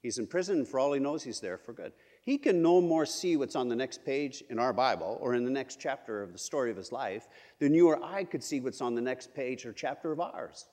He's 0.02 0.18
in 0.18 0.28
prison, 0.28 0.60
and 0.60 0.68
for 0.68 0.80
all 0.80 0.94
he 0.94 1.00
knows, 1.00 1.24
he's 1.24 1.40
there 1.40 1.58
for 1.58 1.74
good. 1.74 1.94
He 2.24 2.38
can 2.38 2.62
no 2.62 2.82
more 2.82 3.06
see 3.06 3.38
what's 3.38 3.56
on 3.56 3.70
the 3.70 3.76
next 3.76 4.04
page 4.04 4.44
in 4.50 4.58
our 4.58 4.74
Bible 4.74 5.18
or 5.22 5.36
in 5.36 5.46
the 5.46 5.52
next 5.52 5.80
chapter 5.80 6.24
of 6.24 6.32
the 6.32 6.40
story 6.40 6.72
of 6.72 6.78
his 6.78 6.92
life 6.92 7.28
than 7.60 7.74
you 7.74 7.88
or 7.88 8.04
I 8.04 8.24
could 8.24 8.44
see 8.44 8.60
what's 8.60 8.82
on 8.82 8.96
the 8.96 9.02
next 9.02 9.34
page 9.34 9.66
or 9.66 9.74
chapter 9.74 10.12
of 10.12 10.20
ours. 10.20 10.68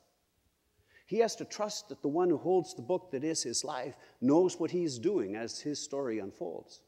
He 1.07 1.19
has 1.19 1.37
to 1.37 1.45
trust 1.47 1.89
that 1.89 2.03
the 2.03 2.09
one 2.09 2.29
who 2.29 2.37
holds 2.37 2.75
the 2.75 2.83
book 2.83 3.11
that 3.13 3.25
is 3.25 3.43
his 3.43 3.65
life 3.65 3.97
knows 4.21 4.61
what 4.61 4.71
he's 4.71 4.99
doing 4.99 5.37
as 5.37 5.59
his 5.59 5.83
story 5.83 6.19
unfolds. 6.19 6.83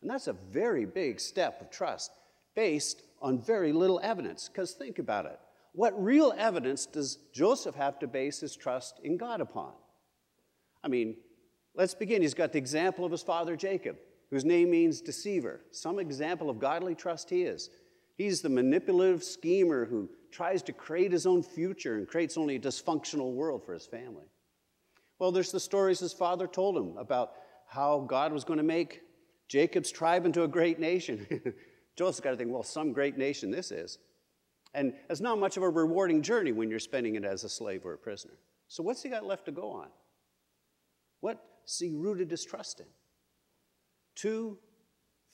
And 0.00 0.08
that's 0.08 0.28
a 0.28 0.32
very 0.32 0.84
big 0.84 1.18
step 1.18 1.60
of 1.60 1.70
trust 1.70 2.12
based 2.54 3.02
on 3.20 3.40
very 3.40 3.72
little 3.72 4.00
evidence. 4.00 4.48
Because 4.48 4.72
think 4.72 5.00
about 5.00 5.26
it. 5.26 5.40
What 5.72 6.00
real 6.02 6.32
evidence 6.36 6.86
does 6.86 7.18
Joseph 7.32 7.74
have 7.74 7.98
to 7.98 8.06
base 8.06 8.40
his 8.40 8.56
trust 8.56 9.00
in 9.02 9.16
God 9.16 9.40
upon? 9.40 9.72
I 10.88 10.90
mean, 10.90 11.16
let's 11.74 11.94
begin. 11.94 12.22
He's 12.22 12.32
got 12.32 12.52
the 12.52 12.58
example 12.58 13.04
of 13.04 13.12
his 13.12 13.22
father 13.22 13.56
Jacob, 13.56 13.96
whose 14.30 14.46
name 14.46 14.70
means 14.70 15.02
deceiver. 15.02 15.60
Some 15.70 15.98
example 15.98 16.48
of 16.48 16.58
godly 16.58 16.94
trust 16.94 17.28
he 17.28 17.42
is. 17.42 17.68
He's 18.16 18.40
the 18.40 18.48
manipulative 18.48 19.22
schemer 19.22 19.84
who 19.84 20.08
tries 20.32 20.62
to 20.62 20.72
create 20.72 21.12
his 21.12 21.26
own 21.26 21.42
future 21.42 21.96
and 21.96 22.08
creates 22.08 22.38
only 22.38 22.56
a 22.56 22.60
dysfunctional 22.60 23.34
world 23.34 23.66
for 23.66 23.74
his 23.74 23.84
family. 23.84 24.24
Well, 25.18 25.30
there's 25.30 25.52
the 25.52 25.60
stories 25.60 26.00
his 26.00 26.14
father 26.14 26.46
told 26.46 26.74
him 26.74 26.96
about 26.96 27.32
how 27.66 28.06
God 28.08 28.32
was 28.32 28.44
going 28.44 28.56
to 28.56 28.64
make 28.64 29.02
Jacob's 29.46 29.90
tribe 29.90 30.24
into 30.24 30.44
a 30.44 30.48
great 30.48 30.78
nation. 30.78 31.26
Joseph's 31.96 32.20
got 32.20 32.30
to 32.30 32.36
think, 32.36 32.50
well, 32.50 32.62
some 32.62 32.92
great 32.94 33.18
nation 33.18 33.50
this 33.50 33.70
is. 33.70 33.98
And 34.72 34.94
it's 35.10 35.20
not 35.20 35.38
much 35.38 35.58
of 35.58 35.62
a 35.62 35.68
rewarding 35.68 36.22
journey 36.22 36.52
when 36.52 36.70
you're 36.70 36.78
spending 36.78 37.14
it 37.16 37.24
as 37.24 37.44
a 37.44 37.48
slave 37.48 37.84
or 37.84 37.92
a 37.92 37.98
prisoner. 37.98 38.34
So, 38.68 38.82
what's 38.82 39.02
he 39.02 39.10
got 39.10 39.26
left 39.26 39.44
to 39.46 39.52
go 39.52 39.70
on? 39.70 39.88
What's 41.20 41.78
he 41.78 41.90
rooted 41.90 42.30
his 42.30 42.44
trust 42.44 42.80
in? 42.80 42.86
Two 44.14 44.58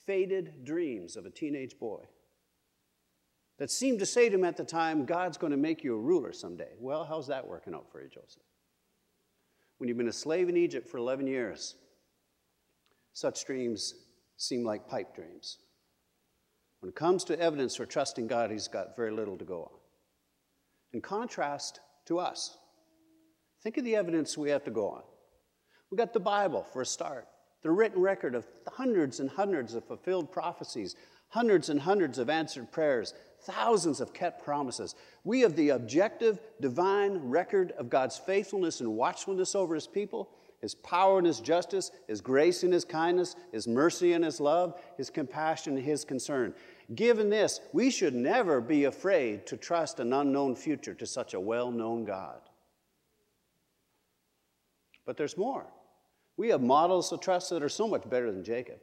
faded 0.05 0.63
dreams 0.63 1.15
of 1.15 1.25
a 1.25 1.29
teenage 1.29 1.77
boy 1.79 2.03
that 3.57 3.71
seemed 3.71 3.99
to 3.99 4.05
say 4.05 4.29
to 4.29 4.35
him 4.35 4.43
at 4.43 4.57
the 4.57 4.63
time, 4.63 5.05
God's 5.05 5.37
going 5.37 5.51
to 5.51 5.57
make 5.57 5.83
you 5.83 5.95
a 5.95 5.99
ruler 5.99 6.33
someday. 6.33 6.71
Well, 6.79 7.05
how's 7.05 7.27
that 7.27 7.47
working 7.47 7.73
out 7.73 7.89
for 7.91 8.01
you, 8.01 8.09
Joseph? 8.09 8.43
When 9.77 9.87
you've 9.87 9.97
been 9.97 10.07
a 10.07 10.13
slave 10.13 10.49
in 10.49 10.57
Egypt 10.57 10.87
for 10.87 10.97
11 10.97 11.27
years, 11.27 11.75
such 13.13 13.45
dreams 13.45 13.93
seem 14.37 14.63
like 14.63 14.87
pipe 14.87 15.15
dreams. 15.15 15.59
When 16.81 16.89
it 16.89 16.95
comes 16.95 17.23
to 17.25 17.39
evidence 17.39 17.75
for 17.75 17.85
trusting 17.85 18.27
God, 18.27 18.51
he's 18.51 18.67
got 18.67 18.95
very 18.95 19.11
little 19.11 19.37
to 19.37 19.45
go 19.45 19.63
on. 19.63 19.79
In 20.93 21.01
contrast 21.01 21.79
to 22.05 22.19
us, 22.19 22.57
think 23.63 23.77
of 23.77 23.85
the 23.85 23.95
evidence 23.95 24.37
we 24.37 24.49
have 24.49 24.63
to 24.65 24.71
go 24.71 24.89
on. 24.89 25.01
We 25.91 25.97
got 25.97 26.13
the 26.13 26.19
Bible 26.19 26.65
for 26.73 26.81
a 26.81 26.85
start, 26.85 27.27
the 27.61 27.71
written 27.71 28.01
record 28.01 28.35
of 28.35 28.45
hundreds 28.67 29.19
and 29.19 29.29
hundreds 29.29 29.75
of 29.75 29.85
fulfilled 29.85 30.31
prophecies, 30.31 30.95
hundreds 31.29 31.69
and 31.69 31.79
hundreds 31.79 32.17
of 32.17 32.29
answered 32.29 32.71
prayers, 32.71 33.13
thousands 33.43 34.01
of 34.01 34.13
kept 34.13 34.43
promises. 34.43 34.95
We 35.23 35.41
have 35.41 35.55
the 35.55 35.69
objective 35.69 36.39
divine 36.59 37.17
record 37.17 37.71
of 37.73 37.89
God's 37.89 38.17
faithfulness 38.17 38.81
and 38.81 38.95
watchfulness 38.95 39.55
over 39.55 39.75
his 39.75 39.87
people, 39.87 40.29
his 40.61 40.73
power 40.75 41.19
and 41.19 41.27
his 41.27 41.39
justice, 41.39 41.91
his 42.07 42.21
grace 42.21 42.63
and 42.63 42.73
his 42.73 42.85
kindness, 42.85 43.35
his 43.51 43.67
mercy 43.67 44.13
and 44.13 44.25
his 44.25 44.39
love, 44.39 44.79
his 44.97 45.09
compassion 45.09 45.77
and 45.77 45.85
his 45.85 46.03
concern. 46.03 46.55
Given 46.95 47.29
this, 47.29 47.59
we 47.71 47.91
should 47.91 48.15
never 48.15 48.61
be 48.61 48.85
afraid 48.85 49.45
to 49.47 49.57
trust 49.57 49.99
an 49.99 50.13
unknown 50.13 50.55
future 50.55 50.93
to 50.95 51.05
such 51.05 51.33
a 51.33 51.39
well 51.39 51.69
known 51.71 52.05
God. 52.05 52.41
But 55.05 55.17
there's 55.17 55.37
more. 55.37 55.67
We 56.37 56.49
have 56.49 56.61
models 56.61 57.11
of 57.11 57.21
trust 57.21 57.49
that 57.49 57.63
are 57.63 57.69
so 57.69 57.87
much 57.87 58.09
better 58.09 58.31
than 58.31 58.43
Jacob. 58.43 58.79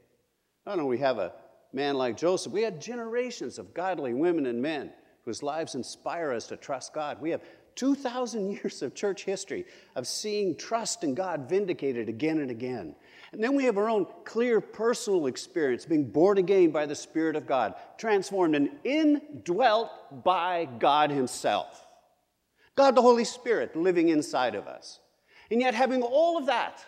Not 0.67 0.79
only 0.79 0.89
we 0.89 0.99
have 0.99 1.19
a 1.19 1.33
man 1.73 1.97
like 1.97 2.17
Joseph, 2.17 2.53
we 2.53 2.63
had 2.63 2.81
generations 2.81 3.59
of 3.59 3.75
godly 3.75 4.15
women 4.15 4.47
and 4.47 4.61
men 4.61 4.93
whose 5.25 5.43
lives 5.43 5.75
inspire 5.75 6.33
us 6.33 6.47
to 6.49 6.57
trust 6.57 6.95
God. 6.95 7.21
We 7.21 7.31
have 7.31 7.43
2,000 7.75 8.53
years 8.63 8.83
of 8.83 8.95
church 8.95 9.25
history 9.25 9.65
of 9.97 10.07
seeing 10.07 10.57
trust 10.57 11.05
in 11.05 11.15
God 11.15 11.49
vindicated 11.49 12.09
again 12.09 12.39
and 12.39 12.51
again. 12.51 12.95
And 13.33 13.43
then 13.43 13.55
we 13.55 13.65
have 13.65 13.79
our 13.79 13.89
own 13.89 14.07
clear 14.25 14.61
personal 14.61 15.27
experience 15.27 15.87
being 15.87 16.11
born 16.11 16.39
again 16.39 16.71
by 16.71 16.87
the 16.87 16.95
Spirit 16.95 17.35
of 17.35 17.47
God, 17.47 17.75
transformed 17.97 18.55
and 18.55 18.71
indwelt 18.85 19.91
by 20.25 20.69
God 20.79 21.11
Himself. 21.11 21.87
God 22.77 22.95
the 22.95 23.03
Holy 23.03 23.25
Spirit 23.25 23.75
living 23.75 24.09
inside 24.11 24.55
of 24.55 24.67
us. 24.67 25.01
And 25.51 25.61
yet, 25.61 25.75
having 25.75 26.03
all 26.03 26.39
of 26.39 26.47
that, 26.47 26.85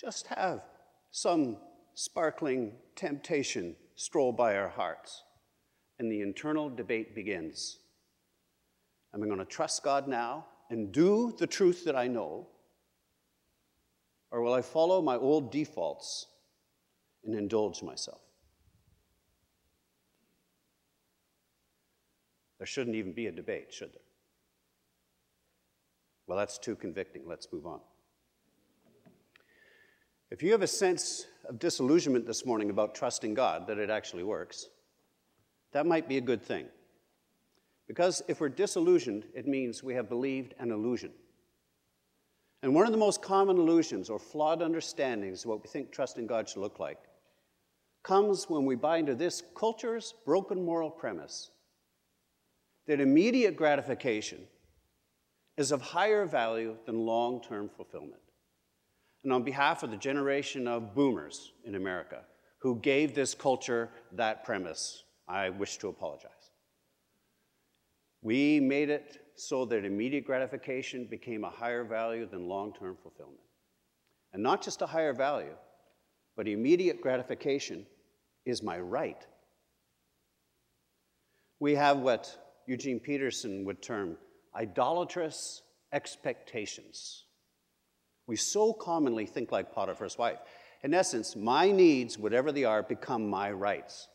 just 0.00 0.28
have 0.28 0.62
some 1.10 1.58
sparkling 1.94 2.72
temptation 2.96 3.76
stroll 3.96 4.32
by 4.32 4.56
our 4.56 4.68
hearts, 4.68 5.24
and 5.98 6.10
the 6.10 6.22
internal 6.22 6.70
debate 6.70 7.14
begins. 7.14 7.78
Am 9.12 9.22
I 9.22 9.26
going 9.26 9.38
to 9.38 9.44
trust 9.44 9.82
God 9.82 10.08
now 10.08 10.46
and 10.70 10.90
do 10.90 11.34
the 11.38 11.46
truth 11.46 11.84
that 11.84 11.96
I 11.96 12.06
know? 12.06 12.46
Or 14.30 14.40
will 14.40 14.54
I 14.54 14.62
follow 14.62 15.02
my 15.02 15.16
old 15.16 15.52
defaults 15.52 16.26
and 17.24 17.34
indulge 17.34 17.82
myself? 17.82 18.20
There 22.58 22.66
shouldn't 22.66 22.96
even 22.96 23.12
be 23.12 23.26
a 23.26 23.32
debate, 23.32 23.72
should 23.72 23.92
there? 23.92 24.00
Well, 26.26 26.38
that's 26.38 26.58
too 26.58 26.76
convicting. 26.76 27.24
Let's 27.26 27.48
move 27.52 27.66
on. 27.66 27.80
If 30.30 30.42
you 30.42 30.52
have 30.52 30.62
a 30.62 30.66
sense 30.66 31.26
of 31.48 31.58
disillusionment 31.58 32.26
this 32.26 32.46
morning 32.46 32.70
about 32.70 32.94
trusting 32.94 33.34
God, 33.34 33.66
that 33.66 33.78
it 33.78 33.90
actually 33.90 34.22
works, 34.22 34.68
that 35.72 35.86
might 35.86 36.08
be 36.08 36.18
a 36.18 36.20
good 36.20 36.42
thing. 36.42 36.66
Because 37.88 38.22
if 38.28 38.40
we're 38.40 38.48
disillusioned, 38.48 39.24
it 39.34 39.48
means 39.48 39.82
we 39.82 39.94
have 39.94 40.08
believed 40.08 40.54
an 40.60 40.70
illusion. 40.70 41.10
And 42.62 42.74
one 42.74 42.86
of 42.86 42.92
the 42.92 42.98
most 42.98 43.22
common 43.22 43.56
illusions 43.56 44.08
or 44.08 44.18
flawed 44.20 44.62
understandings 44.62 45.44
of 45.44 45.50
what 45.50 45.62
we 45.62 45.68
think 45.68 45.90
trusting 45.90 46.28
God 46.28 46.48
should 46.48 46.60
look 46.60 46.78
like 46.78 46.98
comes 48.04 48.48
when 48.48 48.64
we 48.64 48.76
buy 48.76 48.98
into 48.98 49.14
this 49.14 49.42
culture's 49.56 50.14
broken 50.24 50.64
moral 50.64 50.90
premise 50.90 51.50
that 52.86 53.00
immediate 53.00 53.56
gratification 53.56 54.40
is 55.56 55.72
of 55.72 55.80
higher 55.80 56.24
value 56.24 56.76
than 56.86 57.04
long 57.04 57.42
term 57.42 57.68
fulfillment. 57.68 58.22
And 59.22 59.32
on 59.32 59.42
behalf 59.42 59.82
of 59.82 59.90
the 59.90 59.96
generation 59.96 60.66
of 60.66 60.94
boomers 60.94 61.52
in 61.64 61.74
America 61.74 62.22
who 62.58 62.80
gave 62.80 63.14
this 63.14 63.34
culture 63.34 63.90
that 64.12 64.44
premise, 64.44 65.04
I 65.28 65.50
wish 65.50 65.78
to 65.78 65.88
apologize. 65.88 66.50
We 68.22 68.60
made 68.60 68.90
it 68.90 69.18
so 69.36 69.64
that 69.66 69.84
immediate 69.84 70.24
gratification 70.26 71.06
became 71.06 71.44
a 71.44 71.50
higher 71.50 71.84
value 71.84 72.26
than 72.26 72.48
long 72.48 72.74
term 72.74 72.96
fulfillment. 73.02 73.40
And 74.32 74.42
not 74.42 74.62
just 74.62 74.82
a 74.82 74.86
higher 74.86 75.14
value, 75.14 75.56
but 76.36 76.46
immediate 76.46 77.00
gratification 77.00 77.86
is 78.44 78.62
my 78.62 78.78
right. 78.78 79.26
We 81.58 81.74
have 81.74 81.98
what 81.98 82.54
Eugene 82.66 83.00
Peterson 83.00 83.64
would 83.64 83.82
term 83.82 84.16
idolatrous 84.54 85.62
expectations. 85.92 87.24
We 88.30 88.36
so 88.36 88.72
commonly 88.72 89.26
think 89.26 89.50
like 89.50 89.74
Potiphar's 89.74 90.16
wife. 90.16 90.38
In 90.84 90.94
essence, 90.94 91.34
my 91.34 91.72
needs, 91.72 92.16
whatever 92.16 92.52
they 92.52 92.62
are, 92.62 92.80
become 92.80 93.28
my 93.28 93.50
rights. 93.50 94.06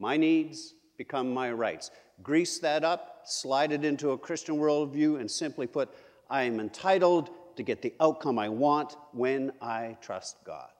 My 0.00 0.16
needs 0.16 0.74
become 0.96 1.32
my 1.32 1.52
rights. 1.52 1.92
Grease 2.24 2.58
that 2.58 2.82
up, 2.82 3.20
slide 3.24 3.70
it 3.70 3.84
into 3.84 4.10
a 4.10 4.18
Christian 4.18 4.56
worldview, 4.56 5.20
and 5.20 5.30
simply 5.30 5.68
put, 5.68 5.94
I 6.28 6.42
am 6.42 6.58
entitled 6.58 7.30
to 7.54 7.62
get 7.62 7.82
the 7.82 7.94
outcome 8.00 8.36
I 8.36 8.48
want 8.48 8.96
when 9.12 9.52
I 9.62 9.96
trust 10.00 10.38
God. 10.44 10.70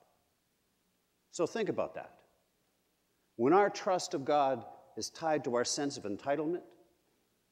So 1.31 1.47
think 1.47 1.69
about 1.69 1.95
that. 1.95 2.15
When 3.37 3.53
our 3.53 3.69
trust 3.69 4.13
of 4.13 4.25
God 4.25 4.65
is 4.97 5.09
tied 5.09 5.45
to 5.45 5.55
our 5.55 5.63
sense 5.63 5.95
of 5.95 6.03
entitlement, 6.03 6.63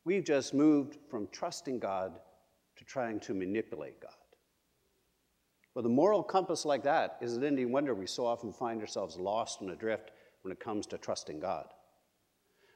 we've 0.04 0.26
just 0.26 0.54
moved 0.54 0.98
from 1.10 1.30
trusting 1.32 1.80
God 1.80 2.20
to 2.76 2.84
trying 2.84 3.22
to 3.22 3.34
manipulate 3.34 4.02
God. 4.02 4.12
With 5.78 5.86
a 5.86 5.90
moral 5.90 6.24
compass 6.24 6.66
like 6.66 6.82
that, 6.86 7.20
is 7.22 7.38
it 7.38 7.44
any 7.44 7.64
wonder 7.66 7.94
we 7.94 8.08
so 8.08 8.26
often 8.26 8.52
find 8.52 8.82
ourselves 8.82 9.16
lost 9.18 9.62
and 9.62 9.70
adrift 9.70 10.10
when 10.42 10.52
it 10.52 10.60
comes 10.60 10.88
to 10.88 10.98
trusting 10.98 11.40
God? 11.40 11.68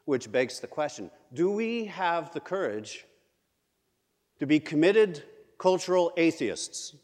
Which 0.06 0.32
begs 0.32 0.60
the 0.60 0.68
question 0.68 1.10
do 1.34 1.50
we 1.50 1.86
have 1.86 2.32
the 2.32 2.40
courage 2.40 3.04
to 4.40 4.46
be 4.46 4.60
committed 4.60 5.24
cultural 5.58 6.14
atheists? 6.16 6.96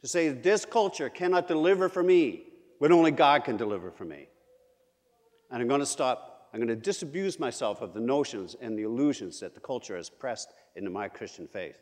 To 0.00 0.08
say 0.08 0.30
this 0.30 0.64
culture 0.64 1.10
cannot 1.10 1.46
deliver 1.46 1.90
for 1.90 2.02
me, 2.02 2.44
but 2.80 2.92
only 2.92 3.10
God 3.10 3.44
can 3.44 3.58
deliver 3.58 3.90
for 3.90 4.06
me. 4.06 4.28
And 5.50 5.60
I'm 5.60 5.68
going 5.68 5.80
to 5.80 5.84
stop, 5.84 6.48
I'm 6.54 6.60
going 6.60 6.68
to 6.68 6.74
disabuse 6.74 7.38
myself 7.38 7.82
of 7.82 7.92
the 7.92 8.00
notions 8.00 8.56
and 8.62 8.78
the 8.78 8.84
illusions 8.84 9.40
that 9.40 9.52
the 9.52 9.60
culture 9.60 9.96
has 9.96 10.08
pressed 10.08 10.54
into 10.74 10.88
my 10.88 11.06
Christian 11.06 11.46
faith 11.46 11.76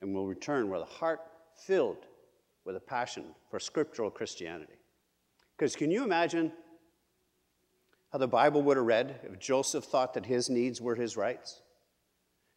and 0.00 0.14
will 0.14 0.26
return 0.26 0.70
with 0.70 0.82
a 0.82 0.86
heart 0.86 1.20
filled 1.66 2.06
with 2.64 2.76
a 2.76 2.80
passion 2.80 3.24
for 3.50 3.58
scriptural 3.58 4.10
Christianity. 4.10 4.78
Because 5.56 5.76
can 5.76 5.90
you 5.90 6.04
imagine 6.04 6.52
how 8.12 8.18
the 8.18 8.28
Bible 8.28 8.62
would 8.62 8.76
have 8.76 8.86
read 8.86 9.20
if 9.24 9.38
Joseph 9.38 9.84
thought 9.84 10.14
that 10.14 10.26
his 10.26 10.48
needs 10.48 10.80
were 10.80 10.94
his 10.94 11.16
rights? 11.16 11.62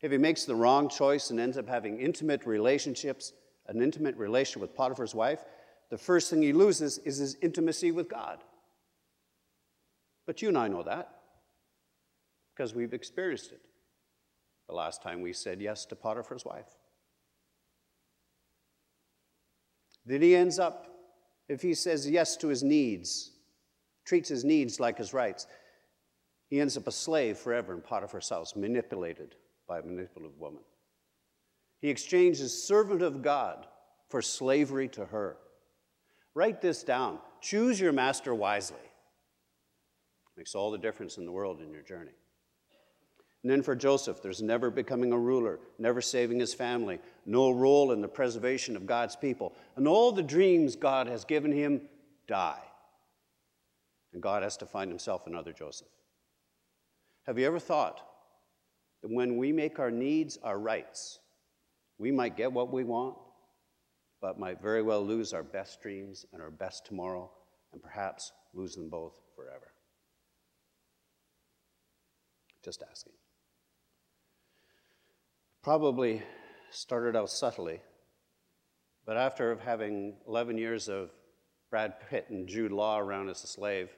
If 0.01 0.11
he 0.11 0.17
makes 0.17 0.45
the 0.45 0.55
wrong 0.55 0.89
choice 0.89 1.29
and 1.29 1.39
ends 1.39 1.57
up 1.57 1.67
having 1.67 1.99
intimate 1.99 2.45
relationships, 2.45 3.33
an 3.67 3.81
intimate 3.81 4.17
relationship 4.17 4.61
with 4.61 4.75
Potiphar's 4.75 5.15
wife, 5.15 5.43
the 5.89 5.97
first 5.97 6.29
thing 6.29 6.41
he 6.41 6.53
loses 6.53 6.97
is 6.99 7.17
his 7.17 7.37
intimacy 7.41 7.91
with 7.91 8.09
God. 8.09 8.39
But 10.25 10.41
you 10.41 10.47
and 10.49 10.57
I 10.57 10.67
know 10.67 10.83
that 10.83 11.09
because 12.53 12.73
we've 12.73 12.93
experienced 12.93 13.51
it 13.51 13.61
the 14.67 14.75
last 14.75 15.01
time 15.01 15.21
we 15.21 15.33
said 15.33 15.61
yes 15.61 15.85
to 15.85 15.95
Potiphar's 15.95 16.45
wife. 16.45 16.67
Then 20.05 20.21
he 20.21 20.35
ends 20.35 20.59
up, 20.59 20.87
if 21.47 21.61
he 21.61 21.73
says 21.73 22.09
yes 22.09 22.35
to 22.37 22.47
his 22.47 22.63
needs, 22.63 23.31
treats 24.05 24.29
his 24.29 24.43
needs 24.43 24.79
like 24.79 24.97
his 24.97 25.13
rights, 25.13 25.47
he 26.49 26.59
ends 26.59 26.77
up 26.77 26.87
a 26.87 26.91
slave 26.91 27.37
forever 27.37 27.73
in 27.73 27.81
Potiphar's 27.81 28.29
house, 28.29 28.55
manipulated 28.55 29.35
by 29.67 29.79
a 29.79 29.83
manipulative 29.83 30.37
woman. 30.37 30.61
He 31.81 31.89
exchanges 31.89 32.67
servant 32.67 33.01
of 33.01 33.21
God 33.21 33.67
for 34.09 34.21
slavery 34.21 34.87
to 34.89 35.05
her. 35.05 35.37
Write 36.35 36.61
this 36.61 36.83
down. 36.83 37.19
Choose 37.41 37.79
your 37.79 37.91
master 37.91 38.35
wisely. 38.35 38.77
Makes 40.37 40.55
all 40.55 40.71
the 40.71 40.77
difference 40.77 41.17
in 41.17 41.25
the 41.25 41.31
world 41.31 41.61
in 41.61 41.71
your 41.71 41.81
journey. 41.81 42.13
And 43.43 43.51
then 43.51 43.61
for 43.61 43.75
Joseph, 43.75 44.21
there's 44.21 44.41
never 44.41 44.71
becoming 44.71 45.11
a 45.11 45.19
ruler, 45.19 45.59
never 45.77 46.01
saving 46.01 46.39
his 46.39 46.53
family, 46.53 46.99
no 47.25 47.51
role 47.51 47.91
in 47.91 47.99
the 47.99 48.07
preservation 48.07 48.77
of 48.77 48.85
God's 48.85 49.17
people. 49.17 49.53
And 49.75 49.85
all 49.85 50.13
the 50.13 50.23
dreams 50.23 50.77
God 50.77 51.07
has 51.07 51.25
given 51.25 51.51
him 51.51 51.81
die. 52.25 52.63
And 54.13 54.21
God 54.21 54.43
has 54.43 54.55
to 54.57 54.65
find 54.65 54.89
himself 54.89 55.27
another 55.27 55.51
Joseph. 55.51 55.89
Have 57.27 57.37
you 57.37 57.45
ever 57.45 57.59
thought 57.59 57.99
that 59.01 59.11
when 59.11 59.35
we 59.35 59.51
make 59.51 59.77
our 59.77 59.91
needs 59.91 60.37
our 60.41 60.57
rights, 60.57 61.19
we 61.97 62.11
might 62.11 62.37
get 62.37 62.51
what 62.51 62.71
we 62.71 62.85
want, 62.85 63.17
but 64.21 64.39
might 64.39 64.61
very 64.61 64.81
well 64.81 65.05
lose 65.05 65.33
our 65.33 65.43
best 65.43 65.81
dreams 65.81 66.25
and 66.31 66.41
our 66.41 66.51
best 66.51 66.85
tomorrow, 66.85 67.29
and 67.73 67.81
perhaps 67.81 68.31
lose 68.53 68.75
them 68.75 68.89
both 68.89 69.19
forever? 69.35 69.73
Just 72.63 72.83
asking 72.89 73.13
probably 75.63 76.21
started 76.71 77.15
out 77.15 77.29
subtly, 77.29 77.79
but 79.05 79.15
after 79.15 79.57
having 79.63 80.13
11 80.27 80.57
years 80.57 80.89
of 80.89 81.09
Brad 81.69 81.93
Pitt 82.09 82.27
and 82.29 82.47
Jude 82.47 82.73
Law 82.73 82.99
around 82.99 83.29
as 83.29 83.43
a 83.45 83.47
slave, 83.47 83.89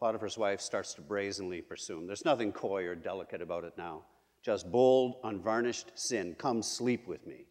Potiphar's 0.00 0.38
wife 0.38 0.62
starts 0.62 0.94
to 0.94 1.02
brazenly 1.02 1.60
pursue 1.60 1.98
him. 1.98 2.06
There's 2.06 2.24
nothing 2.24 2.52
coy 2.52 2.86
or 2.86 2.94
delicate 2.94 3.42
about 3.42 3.64
it 3.64 3.74
now. 3.76 4.04
Just 4.42 4.72
bold, 4.72 5.16
unvarnished 5.24 5.92
sin. 5.94 6.34
Come 6.38 6.62
sleep 6.62 7.06
with 7.06 7.26
me. 7.26 7.44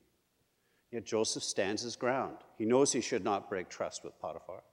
Yet 0.91 1.05
Joseph 1.05 1.43
stands 1.43 1.83
his 1.83 1.95
ground. 1.95 2.37
He 2.57 2.65
knows 2.65 2.91
he 2.91 3.01
should 3.01 3.23
not 3.23 3.49
break 3.49 3.69
trust 3.69 4.03
with 4.03 4.19
Potiphar. 4.19 4.63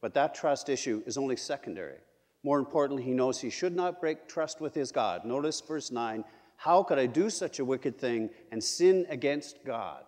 But 0.00 0.14
that 0.14 0.34
trust 0.34 0.70
issue 0.70 1.02
is 1.04 1.18
only 1.18 1.36
secondary. 1.36 1.98
More 2.42 2.58
importantly, 2.58 3.02
he 3.02 3.12
knows 3.12 3.38
he 3.38 3.50
should 3.50 3.76
not 3.76 4.00
break 4.00 4.26
trust 4.26 4.62
with 4.62 4.74
his 4.74 4.90
God. 4.90 5.26
Notice 5.26 5.60
verse 5.60 5.90
9 5.90 6.24
how 6.56 6.82
could 6.82 6.98
I 6.98 7.06
do 7.06 7.30
such 7.30 7.58
a 7.58 7.64
wicked 7.64 7.98
thing 7.98 8.30
and 8.50 8.62
sin 8.62 9.06
against 9.08 9.64
God? 9.64 10.04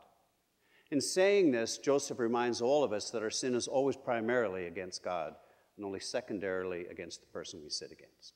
In 0.90 1.00
saying 1.00 1.50
this, 1.50 1.78
Joseph 1.78 2.18
reminds 2.18 2.61
all 2.61 2.85
of 2.85 2.92
us 2.92 3.11
that 3.11 3.22
our 3.22 3.30
sin 3.30 3.54
is 3.54 3.66
always 3.66 3.96
primarily 3.96 4.66
against 4.66 5.02
God 5.02 5.35
and 5.76 5.85
only 5.85 6.00
secondarily 6.00 6.87
against 6.87 7.20
the 7.20 7.26
person 7.26 7.61
we 7.62 7.70
sin 7.70 7.88
against. 7.92 8.35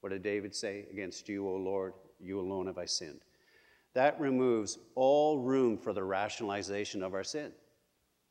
What 0.00 0.10
did 0.10 0.22
David 0.22 0.54
say? 0.54 0.86
Against 0.92 1.28
you, 1.28 1.48
O 1.48 1.54
Lord, 1.54 1.94
you 2.20 2.38
alone 2.38 2.66
have 2.66 2.78
I 2.78 2.84
sinned. 2.84 3.20
That 3.94 4.20
removes 4.20 4.78
all 4.94 5.38
room 5.38 5.78
for 5.78 5.92
the 5.92 6.04
rationalization 6.04 7.02
of 7.02 7.14
our 7.14 7.24
sin. 7.24 7.52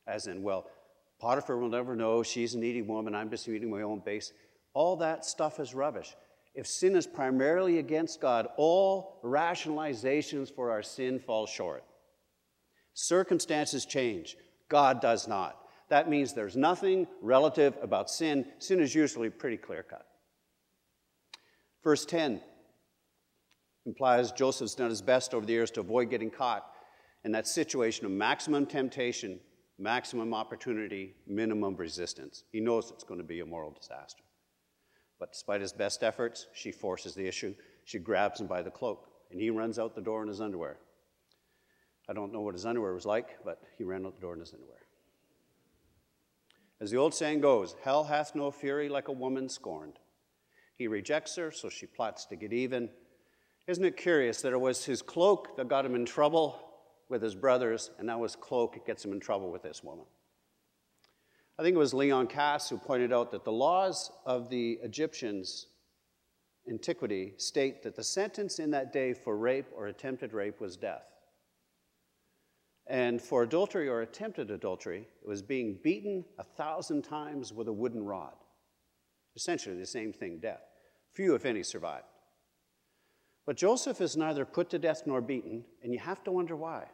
As 0.06 0.26
in, 0.28 0.42
well, 0.42 0.66
Potiphar 1.20 1.58
will 1.58 1.68
never 1.68 1.96
know 1.96 2.22
she's 2.22 2.54
a 2.54 2.58
needy 2.58 2.80
woman, 2.80 3.14
I'm 3.14 3.28
just 3.28 3.48
eating 3.48 3.70
my 3.70 3.82
own 3.82 3.98
base. 3.98 4.32
All 4.72 4.96
that 4.98 5.24
stuff 5.24 5.58
is 5.58 5.74
rubbish 5.74 6.14
if 6.58 6.66
sin 6.66 6.96
is 6.96 7.06
primarily 7.06 7.78
against 7.78 8.20
God, 8.20 8.48
all 8.56 9.20
rationalizations 9.22 10.52
for 10.52 10.72
our 10.72 10.82
sin 10.82 11.20
fall 11.20 11.46
short. 11.46 11.84
Circumstances 12.94 13.86
change, 13.86 14.36
God 14.68 15.00
does 15.00 15.28
not. 15.28 15.56
That 15.88 16.10
means 16.10 16.34
there's 16.34 16.56
nothing 16.56 17.06
relative 17.22 17.76
about 17.80 18.10
sin. 18.10 18.44
Sin 18.58 18.80
is 18.80 18.92
usually 18.92 19.30
pretty 19.30 19.56
clear 19.56 19.84
cut. 19.84 20.04
Verse 21.84 22.04
10 22.04 22.40
implies 23.86 24.32
Joseph's 24.32 24.74
done 24.74 24.90
his 24.90 25.00
best 25.00 25.34
over 25.34 25.46
the 25.46 25.52
years 25.52 25.70
to 25.70 25.80
avoid 25.80 26.10
getting 26.10 26.28
caught 26.28 26.66
in 27.22 27.30
that 27.30 27.46
situation 27.46 28.04
of 28.04 28.10
maximum 28.10 28.66
temptation, 28.66 29.38
maximum 29.78 30.34
opportunity, 30.34 31.14
minimum 31.24 31.76
resistance. 31.76 32.42
He 32.50 32.58
knows 32.58 32.90
it's 32.90 33.04
going 33.04 33.20
to 33.20 33.26
be 33.26 33.38
a 33.38 33.46
moral 33.46 33.70
disaster. 33.70 34.24
But 35.18 35.32
despite 35.32 35.60
his 35.60 35.72
best 35.72 36.02
efforts, 36.02 36.46
she 36.52 36.70
forces 36.70 37.14
the 37.14 37.26
issue. 37.26 37.54
She 37.84 37.98
grabs 37.98 38.40
him 38.40 38.46
by 38.46 38.62
the 38.62 38.70
cloak, 38.70 39.08
and 39.30 39.40
he 39.40 39.50
runs 39.50 39.78
out 39.78 39.94
the 39.94 40.00
door 40.00 40.22
in 40.22 40.28
his 40.28 40.40
underwear. 40.40 40.78
I 42.08 42.12
don't 42.12 42.32
know 42.32 42.40
what 42.40 42.54
his 42.54 42.64
underwear 42.64 42.94
was 42.94 43.04
like, 43.04 43.36
but 43.44 43.60
he 43.76 43.84
ran 43.84 44.06
out 44.06 44.14
the 44.14 44.20
door 44.20 44.34
in 44.34 44.40
his 44.40 44.52
underwear. 44.52 44.78
As 46.80 46.90
the 46.90 46.96
old 46.96 47.12
saying 47.12 47.40
goes, 47.40 47.74
hell 47.82 48.04
hath 48.04 48.34
no 48.34 48.50
fury 48.50 48.88
like 48.88 49.08
a 49.08 49.12
woman 49.12 49.48
scorned. 49.48 49.98
He 50.76 50.86
rejects 50.86 51.34
her, 51.36 51.50
so 51.50 51.68
she 51.68 51.86
plots 51.86 52.24
to 52.26 52.36
get 52.36 52.52
even. 52.52 52.88
Isn't 53.66 53.84
it 53.84 53.96
curious 53.96 54.40
that 54.42 54.52
it 54.52 54.60
was 54.60 54.84
his 54.84 55.02
cloak 55.02 55.56
that 55.56 55.68
got 55.68 55.84
him 55.84 55.96
in 55.96 56.06
trouble 56.06 56.60
with 57.08 57.20
his 57.20 57.34
brothers, 57.34 57.90
and 57.98 58.06
now 58.06 58.22
his 58.22 58.36
cloak 58.36 58.86
gets 58.86 59.04
him 59.04 59.12
in 59.12 59.18
trouble 59.18 59.50
with 59.50 59.62
this 59.62 59.82
woman? 59.82 60.04
I 61.58 61.64
think 61.64 61.74
it 61.74 61.78
was 61.78 61.92
Leon 61.92 62.28
Kass 62.28 62.68
who 62.68 62.78
pointed 62.78 63.12
out 63.12 63.32
that 63.32 63.44
the 63.44 63.52
laws 63.52 64.12
of 64.24 64.48
the 64.48 64.78
Egyptians' 64.82 65.66
antiquity 66.70 67.34
state 67.36 67.82
that 67.82 67.96
the 67.96 68.04
sentence 68.04 68.60
in 68.60 68.70
that 68.70 68.92
day 68.92 69.12
for 69.12 69.36
rape 69.36 69.66
or 69.74 69.88
attempted 69.88 70.32
rape 70.32 70.60
was 70.60 70.76
death. 70.76 71.02
And 72.86 73.20
for 73.20 73.42
adultery 73.42 73.88
or 73.88 74.02
attempted 74.02 74.50
adultery, 74.50 75.08
it 75.20 75.28
was 75.28 75.42
being 75.42 75.78
beaten 75.82 76.24
a 76.38 76.44
thousand 76.44 77.02
times 77.02 77.52
with 77.52 77.66
a 77.66 77.72
wooden 77.72 78.04
rod. 78.04 78.34
Essentially 79.34 79.76
the 79.76 79.84
same 79.84 80.12
thing, 80.12 80.38
death. 80.38 80.62
Few, 81.12 81.34
if 81.34 81.44
any, 81.44 81.64
survived. 81.64 82.06
But 83.46 83.56
Joseph 83.56 84.00
is 84.00 84.16
neither 84.16 84.44
put 84.44 84.70
to 84.70 84.78
death 84.78 85.02
nor 85.06 85.20
beaten, 85.20 85.64
and 85.82 85.92
you 85.92 85.98
have 85.98 86.22
to 86.24 86.32
wonder 86.32 86.54
why. 86.54 86.84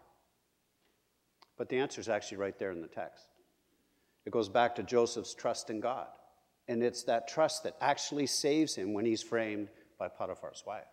But 1.59 1.68
the 1.68 1.79
answer 1.79 2.00
is 2.00 2.09
actually 2.09 2.38
right 2.38 2.59
there 2.59 2.70
in 2.70 2.81
the 2.81 2.88
text. 2.88 3.27
It 4.26 4.32
goes 4.32 4.48
back 4.48 4.74
to 4.76 4.82
Joseph's 4.82 5.34
trust 5.34 5.70
in 5.70 5.80
God. 5.80 6.08
And 6.68 6.82
it's 6.82 7.04
that 7.04 7.28
trust 7.28 7.62
that 7.64 7.76
actually 7.80 8.26
saves 8.26 8.74
him 8.74 8.94
when 8.94 9.04
he's 9.04 9.22
framed 9.22 9.68
by 9.98 10.08
Potiphar's 10.08 10.64
wife. 10.66 10.87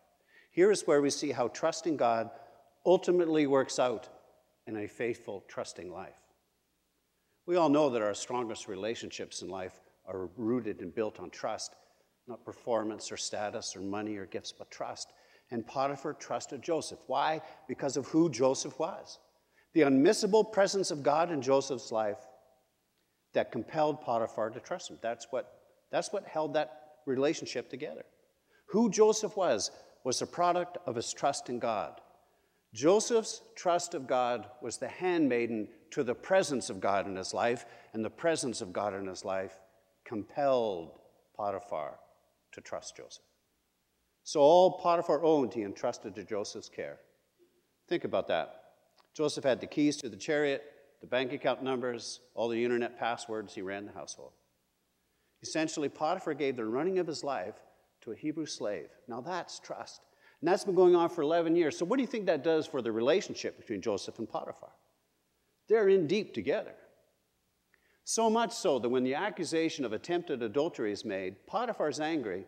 Here 0.51 0.69
is 0.69 0.85
where 0.85 1.01
we 1.01 1.09
see 1.09 1.31
how 1.31 1.47
trusting 1.47 1.95
God 1.95 2.29
ultimately 2.85 3.47
works 3.47 3.79
out 3.79 4.09
in 4.67 4.75
a 4.75 4.87
faithful, 4.87 5.45
trusting 5.47 5.91
life. 5.91 6.19
We 7.45 7.55
all 7.55 7.69
know 7.69 7.89
that 7.89 8.01
our 8.01 8.13
strongest 8.13 8.67
relationships 8.67 9.41
in 9.41 9.49
life 9.49 9.79
are 10.05 10.29
rooted 10.35 10.81
and 10.81 10.93
built 10.93 11.19
on 11.19 11.29
trust, 11.29 11.75
not 12.27 12.45
performance 12.45 13.11
or 13.11 13.17
status 13.17 13.75
or 13.75 13.81
money 13.81 14.17
or 14.17 14.25
gifts, 14.25 14.51
but 14.51 14.69
trust. 14.69 15.11
And 15.51 15.65
Potiphar 15.65 16.13
trusted 16.13 16.61
Joseph. 16.61 16.99
Why? 17.07 17.41
Because 17.67 17.97
of 17.97 18.07
who 18.07 18.29
Joseph 18.29 18.77
was. 18.77 19.19
The 19.73 19.81
unmissable 19.81 20.51
presence 20.51 20.91
of 20.91 21.01
God 21.01 21.31
in 21.31 21.41
Joseph's 21.41 21.91
life 21.91 22.17
that 23.33 23.51
compelled 23.51 24.01
Potiphar 24.01 24.49
to 24.49 24.59
trust 24.59 24.89
him. 24.89 24.97
That's 25.01 25.27
what, 25.29 25.59
that's 25.91 26.11
what 26.11 26.25
held 26.25 26.53
that 26.53 26.81
relationship 27.05 27.69
together. 27.69 28.03
Who 28.67 28.89
Joseph 28.89 29.35
was, 29.35 29.71
was 30.03 30.21
a 30.21 30.27
product 30.27 30.77
of 30.85 30.95
his 30.95 31.13
trust 31.13 31.49
in 31.49 31.59
God. 31.59 31.99
Joseph's 32.73 33.41
trust 33.55 33.93
of 33.93 34.07
God 34.07 34.47
was 34.61 34.77
the 34.77 34.87
handmaiden 34.87 35.67
to 35.91 36.03
the 36.03 36.15
presence 36.15 36.69
of 36.69 36.79
God 36.79 37.05
in 37.05 37.15
his 37.15 37.33
life, 37.33 37.65
and 37.93 38.03
the 38.03 38.09
presence 38.09 38.61
of 38.61 38.71
God 38.71 38.93
in 38.93 39.07
his 39.07 39.25
life 39.25 39.59
compelled 40.05 40.99
Potiphar 41.35 41.99
to 42.53 42.61
trust 42.61 42.95
Joseph. 42.95 43.23
So 44.23 44.39
all 44.39 44.79
Potiphar 44.79 45.23
owned, 45.23 45.53
he 45.53 45.63
entrusted 45.63 46.15
to 46.15 46.23
Joseph's 46.23 46.69
care. 46.69 46.99
Think 47.89 48.05
about 48.05 48.27
that. 48.29 48.61
Joseph 49.13 49.43
had 49.43 49.59
the 49.59 49.67
keys 49.67 49.97
to 49.97 50.09
the 50.09 50.15
chariot, 50.15 50.63
the 51.01 51.07
bank 51.07 51.33
account 51.33 51.63
numbers, 51.63 52.21
all 52.35 52.47
the 52.47 52.63
internet 52.63 52.97
passwords, 52.97 53.53
he 53.53 53.61
ran 53.61 53.85
the 53.85 53.91
household. 53.91 54.31
Essentially, 55.41 55.89
Potiphar 55.89 56.35
gave 56.35 56.55
the 56.55 56.65
running 56.65 56.99
of 56.99 57.07
his 57.07 57.23
life 57.23 57.55
to 58.01 58.11
a 58.11 58.15
Hebrew 58.15 58.45
slave. 58.45 58.89
Now 59.07 59.21
that's 59.21 59.59
trust. 59.59 60.01
And 60.39 60.47
that's 60.47 60.63
been 60.63 60.75
going 60.75 60.95
on 60.95 61.09
for 61.09 61.21
11 61.21 61.55
years. 61.55 61.77
So, 61.77 61.85
what 61.85 61.97
do 61.97 62.01
you 62.01 62.07
think 62.07 62.25
that 62.27 62.43
does 62.43 62.65
for 62.65 62.81
the 62.81 62.91
relationship 62.91 63.59
between 63.59 63.81
Joseph 63.81 64.19
and 64.19 64.29
Potiphar? 64.29 64.71
They're 65.67 65.89
in 65.89 66.07
deep 66.07 66.33
together. 66.33 66.73
So 68.03 68.29
much 68.29 68.51
so 68.51 68.79
that 68.79 68.89
when 68.89 69.03
the 69.03 69.15
accusation 69.15 69.85
of 69.85 69.93
attempted 69.93 70.41
adultery 70.41 70.91
is 70.91 71.05
made, 71.05 71.45
Potiphar's 71.47 71.99
angry, 71.99 72.45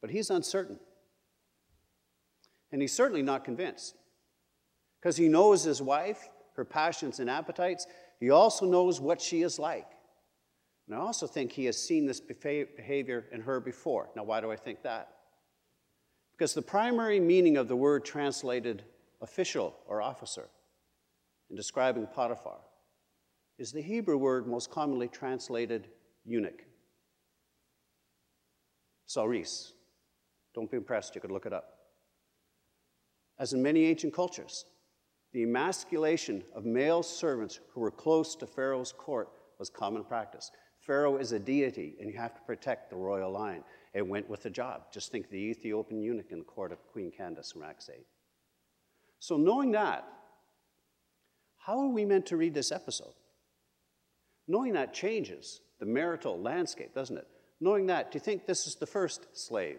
but 0.00 0.10
he's 0.10 0.30
uncertain. 0.30 0.78
And 2.72 2.80
he's 2.80 2.94
certainly 2.94 3.22
not 3.22 3.44
convinced. 3.44 3.94
Because 4.98 5.16
he 5.16 5.28
knows 5.28 5.64
his 5.64 5.82
wife, 5.82 6.30
her 6.54 6.64
passions 6.64 7.20
and 7.20 7.30
appetites. 7.30 7.86
He 8.20 8.30
also 8.30 8.66
knows 8.66 9.00
what 9.00 9.20
she 9.20 9.42
is 9.42 9.58
like. 9.58 9.86
And 10.86 10.96
I 10.96 10.98
also 10.98 11.26
think 11.26 11.52
he 11.52 11.64
has 11.66 11.78
seen 11.78 12.06
this 12.06 12.20
behavior 12.20 13.26
in 13.32 13.40
her 13.40 13.60
before. 13.60 14.10
Now, 14.16 14.24
why 14.24 14.40
do 14.40 14.50
I 14.50 14.56
think 14.56 14.82
that? 14.82 15.08
Because 16.32 16.54
the 16.54 16.62
primary 16.62 17.20
meaning 17.20 17.56
of 17.56 17.68
the 17.68 17.76
word 17.76 18.04
translated 18.04 18.84
official 19.20 19.74
or 19.86 20.02
officer 20.02 20.48
in 21.50 21.56
describing 21.56 22.06
Potiphar 22.06 22.58
is 23.58 23.70
the 23.70 23.82
Hebrew 23.82 24.18
word 24.18 24.46
most 24.46 24.70
commonly 24.70 25.08
translated 25.08 25.88
eunuch. 26.24 26.64
Saris. 29.06 29.74
Don't 30.54 30.70
be 30.70 30.76
impressed, 30.76 31.14
you 31.14 31.20
could 31.20 31.30
look 31.30 31.46
it 31.46 31.52
up. 31.52 31.78
As 33.38 33.52
in 33.52 33.62
many 33.62 33.86
ancient 33.86 34.12
cultures, 34.12 34.64
the 35.32 35.42
emasculation 35.42 36.42
of 36.54 36.64
male 36.64 37.02
servants 37.02 37.60
who 37.72 37.80
were 37.80 37.90
close 37.90 38.36
to 38.36 38.46
Pharaoh's 38.46 38.92
court 38.92 39.30
was 39.58 39.70
common 39.70 40.04
practice. 40.04 40.50
Pharaoh 40.80 41.16
is 41.16 41.32
a 41.32 41.38
deity, 41.38 41.94
and 42.00 42.10
you 42.10 42.18
have 42.18 42.34
to 42.34 42.40
protect 42.42 42.90
the 42.90 42.96
royal 42.96 43.30
line. 43.30 43.62
It 43.94 44.06
went 44.06 44.28
with 44.28 44.42
the 44.42 44.50
job. 44.50 44.92
Just 44.92 45.12
think 45.12 45.30
the 45.30 45.36
Ethiopian 45.36 46.02
eunuch 46.02 46.32
in 46.32 46.40
the 46.40 46.44
court 46.44 46.72
of 46.72 46.84
Queen 46.92 47.12
Candace 47.16 47.52
in 47.54 47.62
Acts 47.62 47.88
8. 47.88 48.04
So, 49.20 49.36
knowing 49.36 49.70
that, 49.72 50.04
how 51.56 51.78
are 51.78 51.88
we 51.88 52.04
meant 52.04 52.26
to 52.26 52.36
read 52.36 52.54
this 52.54 52.72
episode? 52.72 53.14
Knowing 54.48 54.72
that 54.72 54.92
changes 54.92 55.60
the 55.78 55.86
marital 55.86 56.40
landscape, 56.40 56.92
doesn't 56.92 57.16
it? 57.16 57.28
Knowing 57.60 57.86
that, 57.86 58.10
do 58.10 58.16
you 58.16 58.20
think 58.20 58.44
this 58.44 58.66
is 58.66 58.74
the 58.74 58.86
first 58.86 59.28
slave 59.32 59.78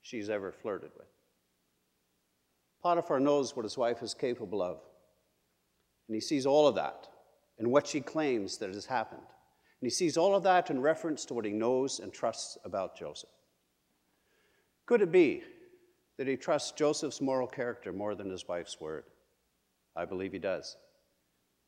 she's 0.00 0.30
ever 0.30 0.50
flirted 0.50 0.90
with? 0.96 1.11
Potiphar 2.82 3.20
knows 3.20 3.54
what 3.54 3.64
his 3.64 3.78
wife 3.78 4.02
is 4.02 4.14
capable 4.14 4.60
of. 4.60 4.80
And 6.08 6.14
he 6.14 6.20
sees 6.20 6.46
all 6.46 6.66
of 6.66 6.74
that 6.74 7.08
and 7.58 7.70
what 7.70 7.86
she 7.86 8.00
claims 8.00 8.58
that 8.58 8.74
has 8.74 8.86
happened. 8.86 9.22
And 9.22 9.86
he 9.86 9.90
sees 9.90 10.16
all 10.16 10.34
of 10.34 10.42
that 10.42 10.70
in 10.70 10.80
reference 10.80 11.24
to 11.26 11.34
what 11.34 11.44
he 11.44 11.52
knows 11.52 12.00
and 12.00 12.12
trusts 12.12 12.58
about 12.64 12.98
Joseph. 12.98 13.30
Could 14.86 15.02
it 15.02 15.12
be 15.12 15.42
that 16.18 16.26
he 16.26 16.36
trusts 16.36 16.72
Joseph's 16.72 17.20
moral 17.20 17.46
character 17.46 17.92
more 17.92 18.14
than 18.14 18.30
his 18.30 18.46
wife's 18.48 18.80
word? 18.80 19.04
I 19.96 20.04
believe 20.04 20.32
he 20.32 20.38
does. 20.38 20.76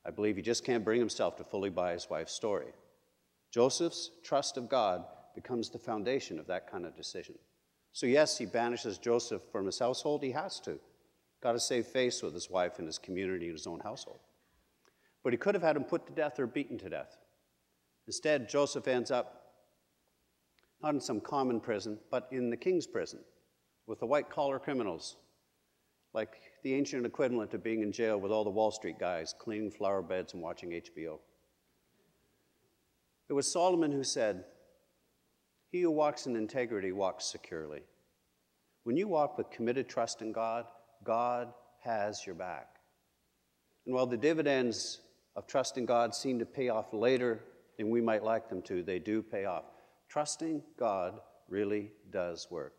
I 0.06 0.10
believe 0.10 0.36
he 0.36 0.42
just 0.42 0.64
can't 0.64 0.84
bring 0.84 0.98
himself 0.98 1.36
to 1.36 1.44
fully 1.44 1.70
buy 1.70 1.92
his 1.92 2.10
wife's 2.10 2.32
story. 2.32 2.72
Joseph's 3.52 4.10
trust 4.22 4.56
of 4.56 4.68
God 4.68 5.04
becomes 5.34 5.70
the 5.70 5.78
foundation 5.78 6.38
of 6.38 6.46
that 6.48 6.70
kind 6.70 6.84
of 6.84 6.96
decision. 6.96 7.36
So, 7.92 8.06
yes, 8.06 8.36
he 8.36 8.46
banishes 8.46 8.98
Joseph 8.98 9.42
from 9.52 9.66
his 9.66 9.78
household. 9.78 10.22
He 10.22 10.32
has 10.32 10.58
to. 10.60 10.78
Got 11.44 11.52
to 11.52 11.60
save 11.60 11.86
face 11.86 12.22
with 12.22 12.32
his 12.32 12.48
wife 12.48 12.78
and 12.78 12.88
his 12.88 12.96
community 12.96 13.48
and 13.48 13.54
his 13.54 13.66
own 13.66 13.78
household. 13.80 14.20
But 15.22 15.34
he 15.34 15.36
could 15.36 15.54
have 15.54 15.62
had 15.62 15.76
him 15.76 15.84
put 15.84 16.06
to 16.06 16.12
death 16.14 16.40
or 16.40 16.46
beaten 16.46 16.78
to 16.78 16.88
death. 16.88 17.18
Instead, 18.06 18.48
Joseph 18.48 18.88
ends 18.88 19.10
up 19.10 19.52
not 20.82 20.94
in 20.94 21.00
some 21.02 21.20
common 21.20 21.60
prison, 21.60 21.98
but 22.10 22.28
in 22.32 22.48
the 22.48 22.56
king's 22.56 22.86
prison 22.86 23.20
with 23.86 24.00
the 24.00 24.06
white 24.06 24.30
collar 24.30 24.58
criminals, 24.58 25.16
like 26.14 26.32
the 26.62 26.72
ancient 26.72 27.04
equivalent 27.04 27.52
of 27.52 27.62
being 27.62 27.82
in 27.82 27.92
jail 27.92 28.18
with 28.18 28.32
all 28.32 28.44
the 28.44 28.50
Wall 28.50 28.70
Street 28.70 28.98
guys 28.98 29.34
cleaning 29.38 29.70
flower 29.70 30.00
beds 30.00 30.32
and 30.32 30.42
watching 30.42 30.70
HBO. 30.70 31.18
It 33.28 33.34
was 33.34 33.52
Solomon 33.52 33.92
who 33.92 34.02
said, 34.02 34.44
He 35.70 35.82
who 35.82 35.90
walks 35.90 36.26
in 36.26 36.36
integrity 36.36 36.92
walks 36.92 37.26
securely. 37.26 37.82
When 38.84 38.96
you 38.96 39.08
walk 39.08 39.36
with 39.36 39.50
committed 39.50 39.90
trust 39.90 40.22
in 40.22 40.32
God, 40.32 40.64
God 41.04 41.52
has 41.82 42.24
your 42.26 42.34
back. 42.34 42.76
And 43.86 43.94
while 43.94 44.06
the 44.06 44.16
dividends 44.16 45.00
of 45.36 45.46
trusting 45.46 45.86
God 45.86 46.14
seem 46.14 46.38
to 46.38 46.46
pay 46.46 46.68
off 46.68 46.92
later 46.92 47.40
than 47.76 47.90
we 47.90 48.00
might 48.00 48.24
like 48.24 48.48
them 48.48 48.62
to, 48.62 48.82
they 48.82 48.98
do 48.98 49.22
pay 49.22 49.44
off. 49.44 49.64
Trusting 50.08 50.62
God 50.78 51.20
really 51.48 51.90
does 52.10 52.48
work. 52.50 52.74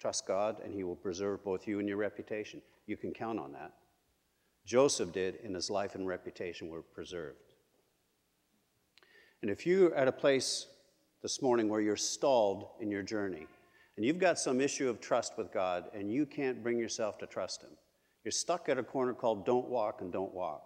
Trust 0.00 0.26
God, 0.26 0.56
and 0.64 0.74
He 0.74 0.82
will 0.82 0.96
preserve 0.96 1.44
both 1.44 1.68
you 1.68 1.78
and 1.78 1.88
your 1.88 1.98
reputation. 1.98 2.62
You 2.86 2.96
can 2.96 3.12
count 3.12 3.38
on 3.38 3.52
that. 3.52 3.72
Joseph 4.64 5.12
did, 5.12 5.38
and 5.44 5.54
his 5.54 5.70
life 5.70 5.94
and 5.94 6.06
reputation 6.06 6.68
were 6.68 6.82
preserved. 6.82 7.54
And 9.42 9.50
if 9.50 9.66
you're 9.66 9.94
at 9.94 10.08
a 10.08 10.12
place 10.12 10.66
this 11.22 11.40
morning 11.42 11.68
where 11.68 11.80
you're 11.80 11.96
stalled 11.96 12.68
in 12.80 12.90
your 12.90 13.02
journey, 13.02 13.46
and 14.00 14.06
you've 14.06 14.18
got 14.18 14.38
some 14.38 14.62
issue 14.62 14.88
of 14.88 14.98
trust 14.98 15.36
with 15.36 15.52
God, 15.52 15.90
and 15.92 16.10
you 16.10 16.24
can't 16.24 16.62
bring 16.62 16.78
yourself 16.78 17.18
to 17.18 17.26
trust 17.26 17.60
Him, 17.60 17.68
you're 18.24 18.32
stuck 18.32 18.70
at 18.70 18.78
a 18.78 18.82
corner 18.82 19.12
called 19.12 19.44
Don't 19.44 19.68
Walk 19.68 20.00
and 20.00 20.10
Don't 20.10 20.32
Walk. 20.32 20.62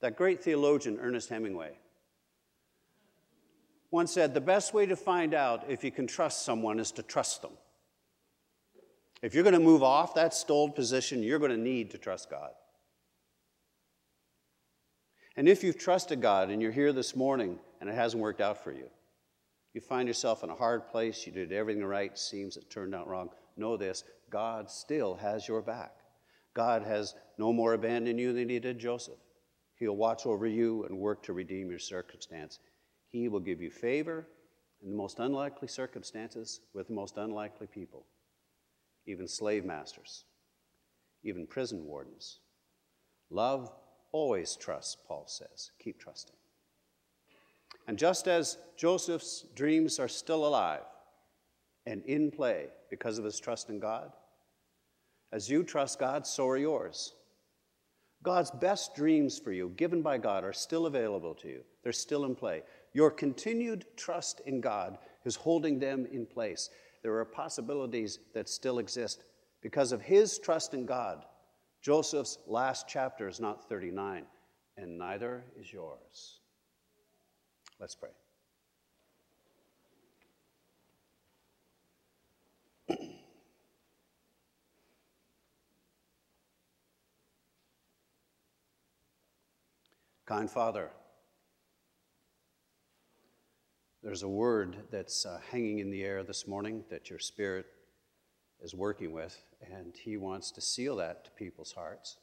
That 0.00 0.16
great 0.16 0.42
theologian, 0.42 0.98
Ernest 1.00 1.28
Hemingway, 1.28 1.78
once 3.92 4.10
said, 4.10 4.34
The 4.34 4.40
best 4.40 4.74
way 4.74 4.84
to 4.84 4.96
find 4.96 5.32
out 5.32 5.66
if 5.68 5.84
you 5.84 5.92
can 5.92 6.08
trust 6.08 6.44
someone 6.44 6.80
is 6.80 6.90
to 6.90 7.04
trust 7.04 7.40
them. 7.40 7.52
If 9.22 9.32
you're 9.32 9.44
going 9.44 9.54
to 9.54 9.60
move 9.60 9.84
off 9.84 10.16
that 10.16 10.34
stalled 10.34 10.74
position, 10.74 11.22
you're 11.22 11.38
going 11.38 11.52
to 11.52 11.56
need 11.56 11.92
to 11.92 11.98
trust 11.98 12.28
God. 12.28 12.50
And 15.36 15.48
if 15.48 15.62
you've 15.62 15.78
trusted 15.78 16.20
God 16.20 16.50
and 16.50 16.60
you're 16.60 16.72
here 16.72 16.92
this 16.92 17.14
morning 17.14 17.60
and 17.80 17.88
it 17.88 17.94
hasn't 17.94 18.20
worked 18.20 18.40
out 18.40 18.64
for 18.64 18.72
you, 18.72 18.90
you 19.74 19.80
find 19.80 20.06
yourself 20.06 20.44
in 20.44 20.50
a 20.50 20.54
hard 20.54 20.88
place, 20.88 21.26
you 21.26 21.32
did 21.32 21.52
everything 21.52 21.84
right, 21.84 22.18
seems 22.18 22.56
it 22.56 22.70
turned 22.70 22.94
out 22.94 23.08
wrong, 23.08 23.30
know 23.56 23.76
this 23.76 24.04
God 24.30 24.70
still 24.70 25.14
has 25.16 25.46
your 25.46 25.62
back. 25.62 25.92
God 26.54 26.82
has 26.82 27.14
no 27.38 27.52
more 27.52 27.74
abandoned 27.74 28.20
you 28.20 28.32
than 28.32 28.48
he 28.48 28.58
did 28.58 28.78
Joseph. 28.78 29.18
He'll 29.76 29.96
watch 29.96 30.26
over 30.26 30.46
you 30.46 30.84
and 30.84 30.98
work 30.98 31.22
to 31.24 31.32
redeem 31.32 31.70
your 31.70 31.78
circumstance. 31.78 32.58
He 33.08 33.28
will 33.28 33.40
give 33.40 33.60
you 33.60 33.70
favor 33.70 34.26
in 34.82 34.90
the 34.90 34.96
most 34.96 35.18
unlikely 35.18 35.68
circumstances 35.68 36.60
with 36.74 36.88
the 36.88 36.94
most 36.94 37.16
unlikely 37.16 37.66
people, 37.66 38.06
even 39.06 39.26
slave 39.26 39.64
masters, 39.64 40.24
even 41.24 41.46
prison 41.46 41.84
wardens. 41.84 42.40
Love 43.30 43.70
always 44.12 44.56
trusts, 44.56 44.96
Paul 45.06 45.24
says. 45.26 45.70
Keep 45.82 46.00
trusting. 46.00 46.36
And 47.86 47.98
just 47.98 48.28
as 48.28 48.58
Joseph's 48.76 49.44
dreams 49.54 49.98
are 49.98 50.08
still 50.08 50.46
alive 50.46 50.82
and 51.86 52.02
in 52.04 52.30
play 52.30 52.68
because 52.90 53.18
of 53.18 53.24
his 53.24 53.40
trust 53.40 53.70
in 53.70 53.80
God, 53.80 54.12
as 55.32 55.48
you 55.48 55.64
trust 55.64 55.98
God, 55.98 56.26
so 56.26 56.46
are 56.48 56.58
yours. 56.58 57.14
God's 58.22 58.50
best 58.50 58.94
dreams 58.94 59.38
for 59.38 59.52
you, 59.52 59.70
given 59.76 60.02
by 60.02 60.18
God, 60.18 60.44
are 60.44 60.52
still 60.52 60.86
available 60.86 61.34
to 61.36 61.48
you. 61.48 61.60
They're 61.82 61.92
still 61.92 62.24
in 62.24 62.36
play. 62.36 62.62
Your 62.92 63.10
continued 63.10 63.86
trust 63.96 64.40
in 64.46 64.60
God 64.60 64.98
is 65.24 65.34
holding 65.34 65.78
them 65.78 66.06
in 66.12 66.26
place. 66.26 66.70
There 67.02 67.16
are 67.16 67.24
possibilities 67.24 68.20
that 68.34 68.48
still 68.48 68.78
exist. 68.78 69.24
Because 69.60 69.90
of 69.90 70.02
his 70.02 70.38
trust 70.38 70.74
in 70.74 70.86
God, 70.86 71.24
Joseph's 71.80 72.38
last 72.46 72.86
chapter 72.88 73.26
is 73.26 73.40
not 73.40 73.68
39, 73.68 74.24
and 74.76 74.98
neither 74.98 75.44
is 75.58 75.72
yours. 75.72 76.41
Let's 77.82 77.96
pray. 77.96 78.10
kind 90.26 90.48
Father, 90.48 90.90
there's 94.04 94.22
a 94.22 94.28
word 94.28 94.76
that's 94.92 95.26
uh, 95.26 95.40
hanging 95.50 95.80
in 95.80 95.90
the 95.90 96.04
air 96.04 96.22
this 96.22 96.46
morning 96.46 96.84
that 96.88 97.10
your 97.10 97.18
Spirit 97.18 97.66
is 98.60 98.76
working 98.76 99.10
with, 99.10 99.36
and 99.60 99.96
He 99.96 100.16
wants 100.16 100.52
to 100.52 100.60
seal 100.60 100.94
that 100.98 101.24
to 101.24 101.32
people's 101.32 101.72
hearts. 101.72 102.18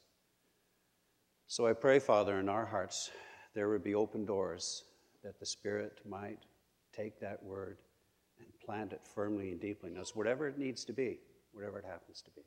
So 1.48 1.68
I 1.68 1.74
pray, 1.74 2.00
Father, 2.00 2.40
in 2.40 2.48
our 2.48 2.66
hearts, 2.66 3.12
there 3.54 3.68
would 3.68 3.84
be 3.84 3.94
open 3.94 4.26
doors 4.26 4.86
that 5.24 5.40
the 5.40 5.46
Spirit 5.46 6.00
might 6.08 6.40
take 6.94 7.20
that 7.20 7.42
word 7.44 7.78
and 8.40 8.48
plant 8.66 8.94
it 8.94 9.02
firmly 9.04 9.52
and 9.52 9.60
deeply 9.60 9.92
in 9.92 9.98
us, 9.98 10.16
whatever 10.16 10.48
it 10.48 10.58
needs 10.58 10.86
to 10.86 10.94
be, 10.94 11.20
whatever 11.52 11.80
it 11.80 11.86
happens 11.86 12.22
to 12.22 12.32
be. 12.32 12.42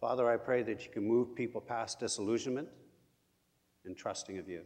Father, 0.00 0.30
I 0.30 0.36
pray 0.36 0.62
that 0.62 0.84
you 0.84 0.90
can 0.90 1.06
move 1.06 1.34
people 1.34 1.60
past 1.60 1.98
disillusionment 2.00 2.68
and 3.84 3.96
trusting 3.96 4.38
of 4.38 4.48
you. 4.48 4.62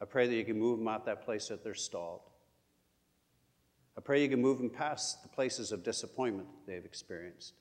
I 0.00 0.04
pray 0.04 0.26
that 0.28 0.34
you 0.34 0.44
can 0.44 0.58
move 0.58 0.78
them 0.78 0.88
out 0.88 1.04
that 1.06 1.24
place 1.24 1.48
that 1.48 1.64
they're 1.64 1.74
stalled. 1.74 2.20
I 3.96 4.00
pray 4.00 4.22
you 4.22 4.28
can 4.28 4.40
move 4.40 4.58
them 4.58 4.70
past 4.70 5.22
the 5.22 5.28
places 5.28 5.72
of 5.72 5.82
disappointment 5.82 6.48
they've 6.66 6.84
experienced 6.84 7.54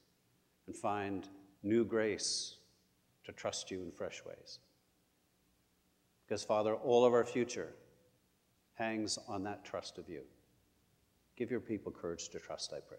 and 0.67 0.75
find 0.75 1.27
new 1.63 1.83
grace 1.83 2.57
to 3.25 3.31
trust 3.31 3.71
you 3.71 3.81
in 3.81 3.91
fresh 3.91 4.23
ways. 4.23 4.59
Because, 6.25 6.43
Father, 6.43 6.75
all 6.75 7.05
of 7.05 7.13
our 7.13 7.25
future 7.25 7.73
hangs 8.77 9.17
on 9.27 9.43
that 9.43 9.65
trust 9.65 9.97
of 9.97 10.07
you. 10.07 10.21
Give 11.35 11.51
your 11.51 11.59
people 11.59 11.91
courage 11.91 12.29
to 12.29 12.39
trust, 12.39 12.73
I 12.73 12.79
pray. 12.79 12.97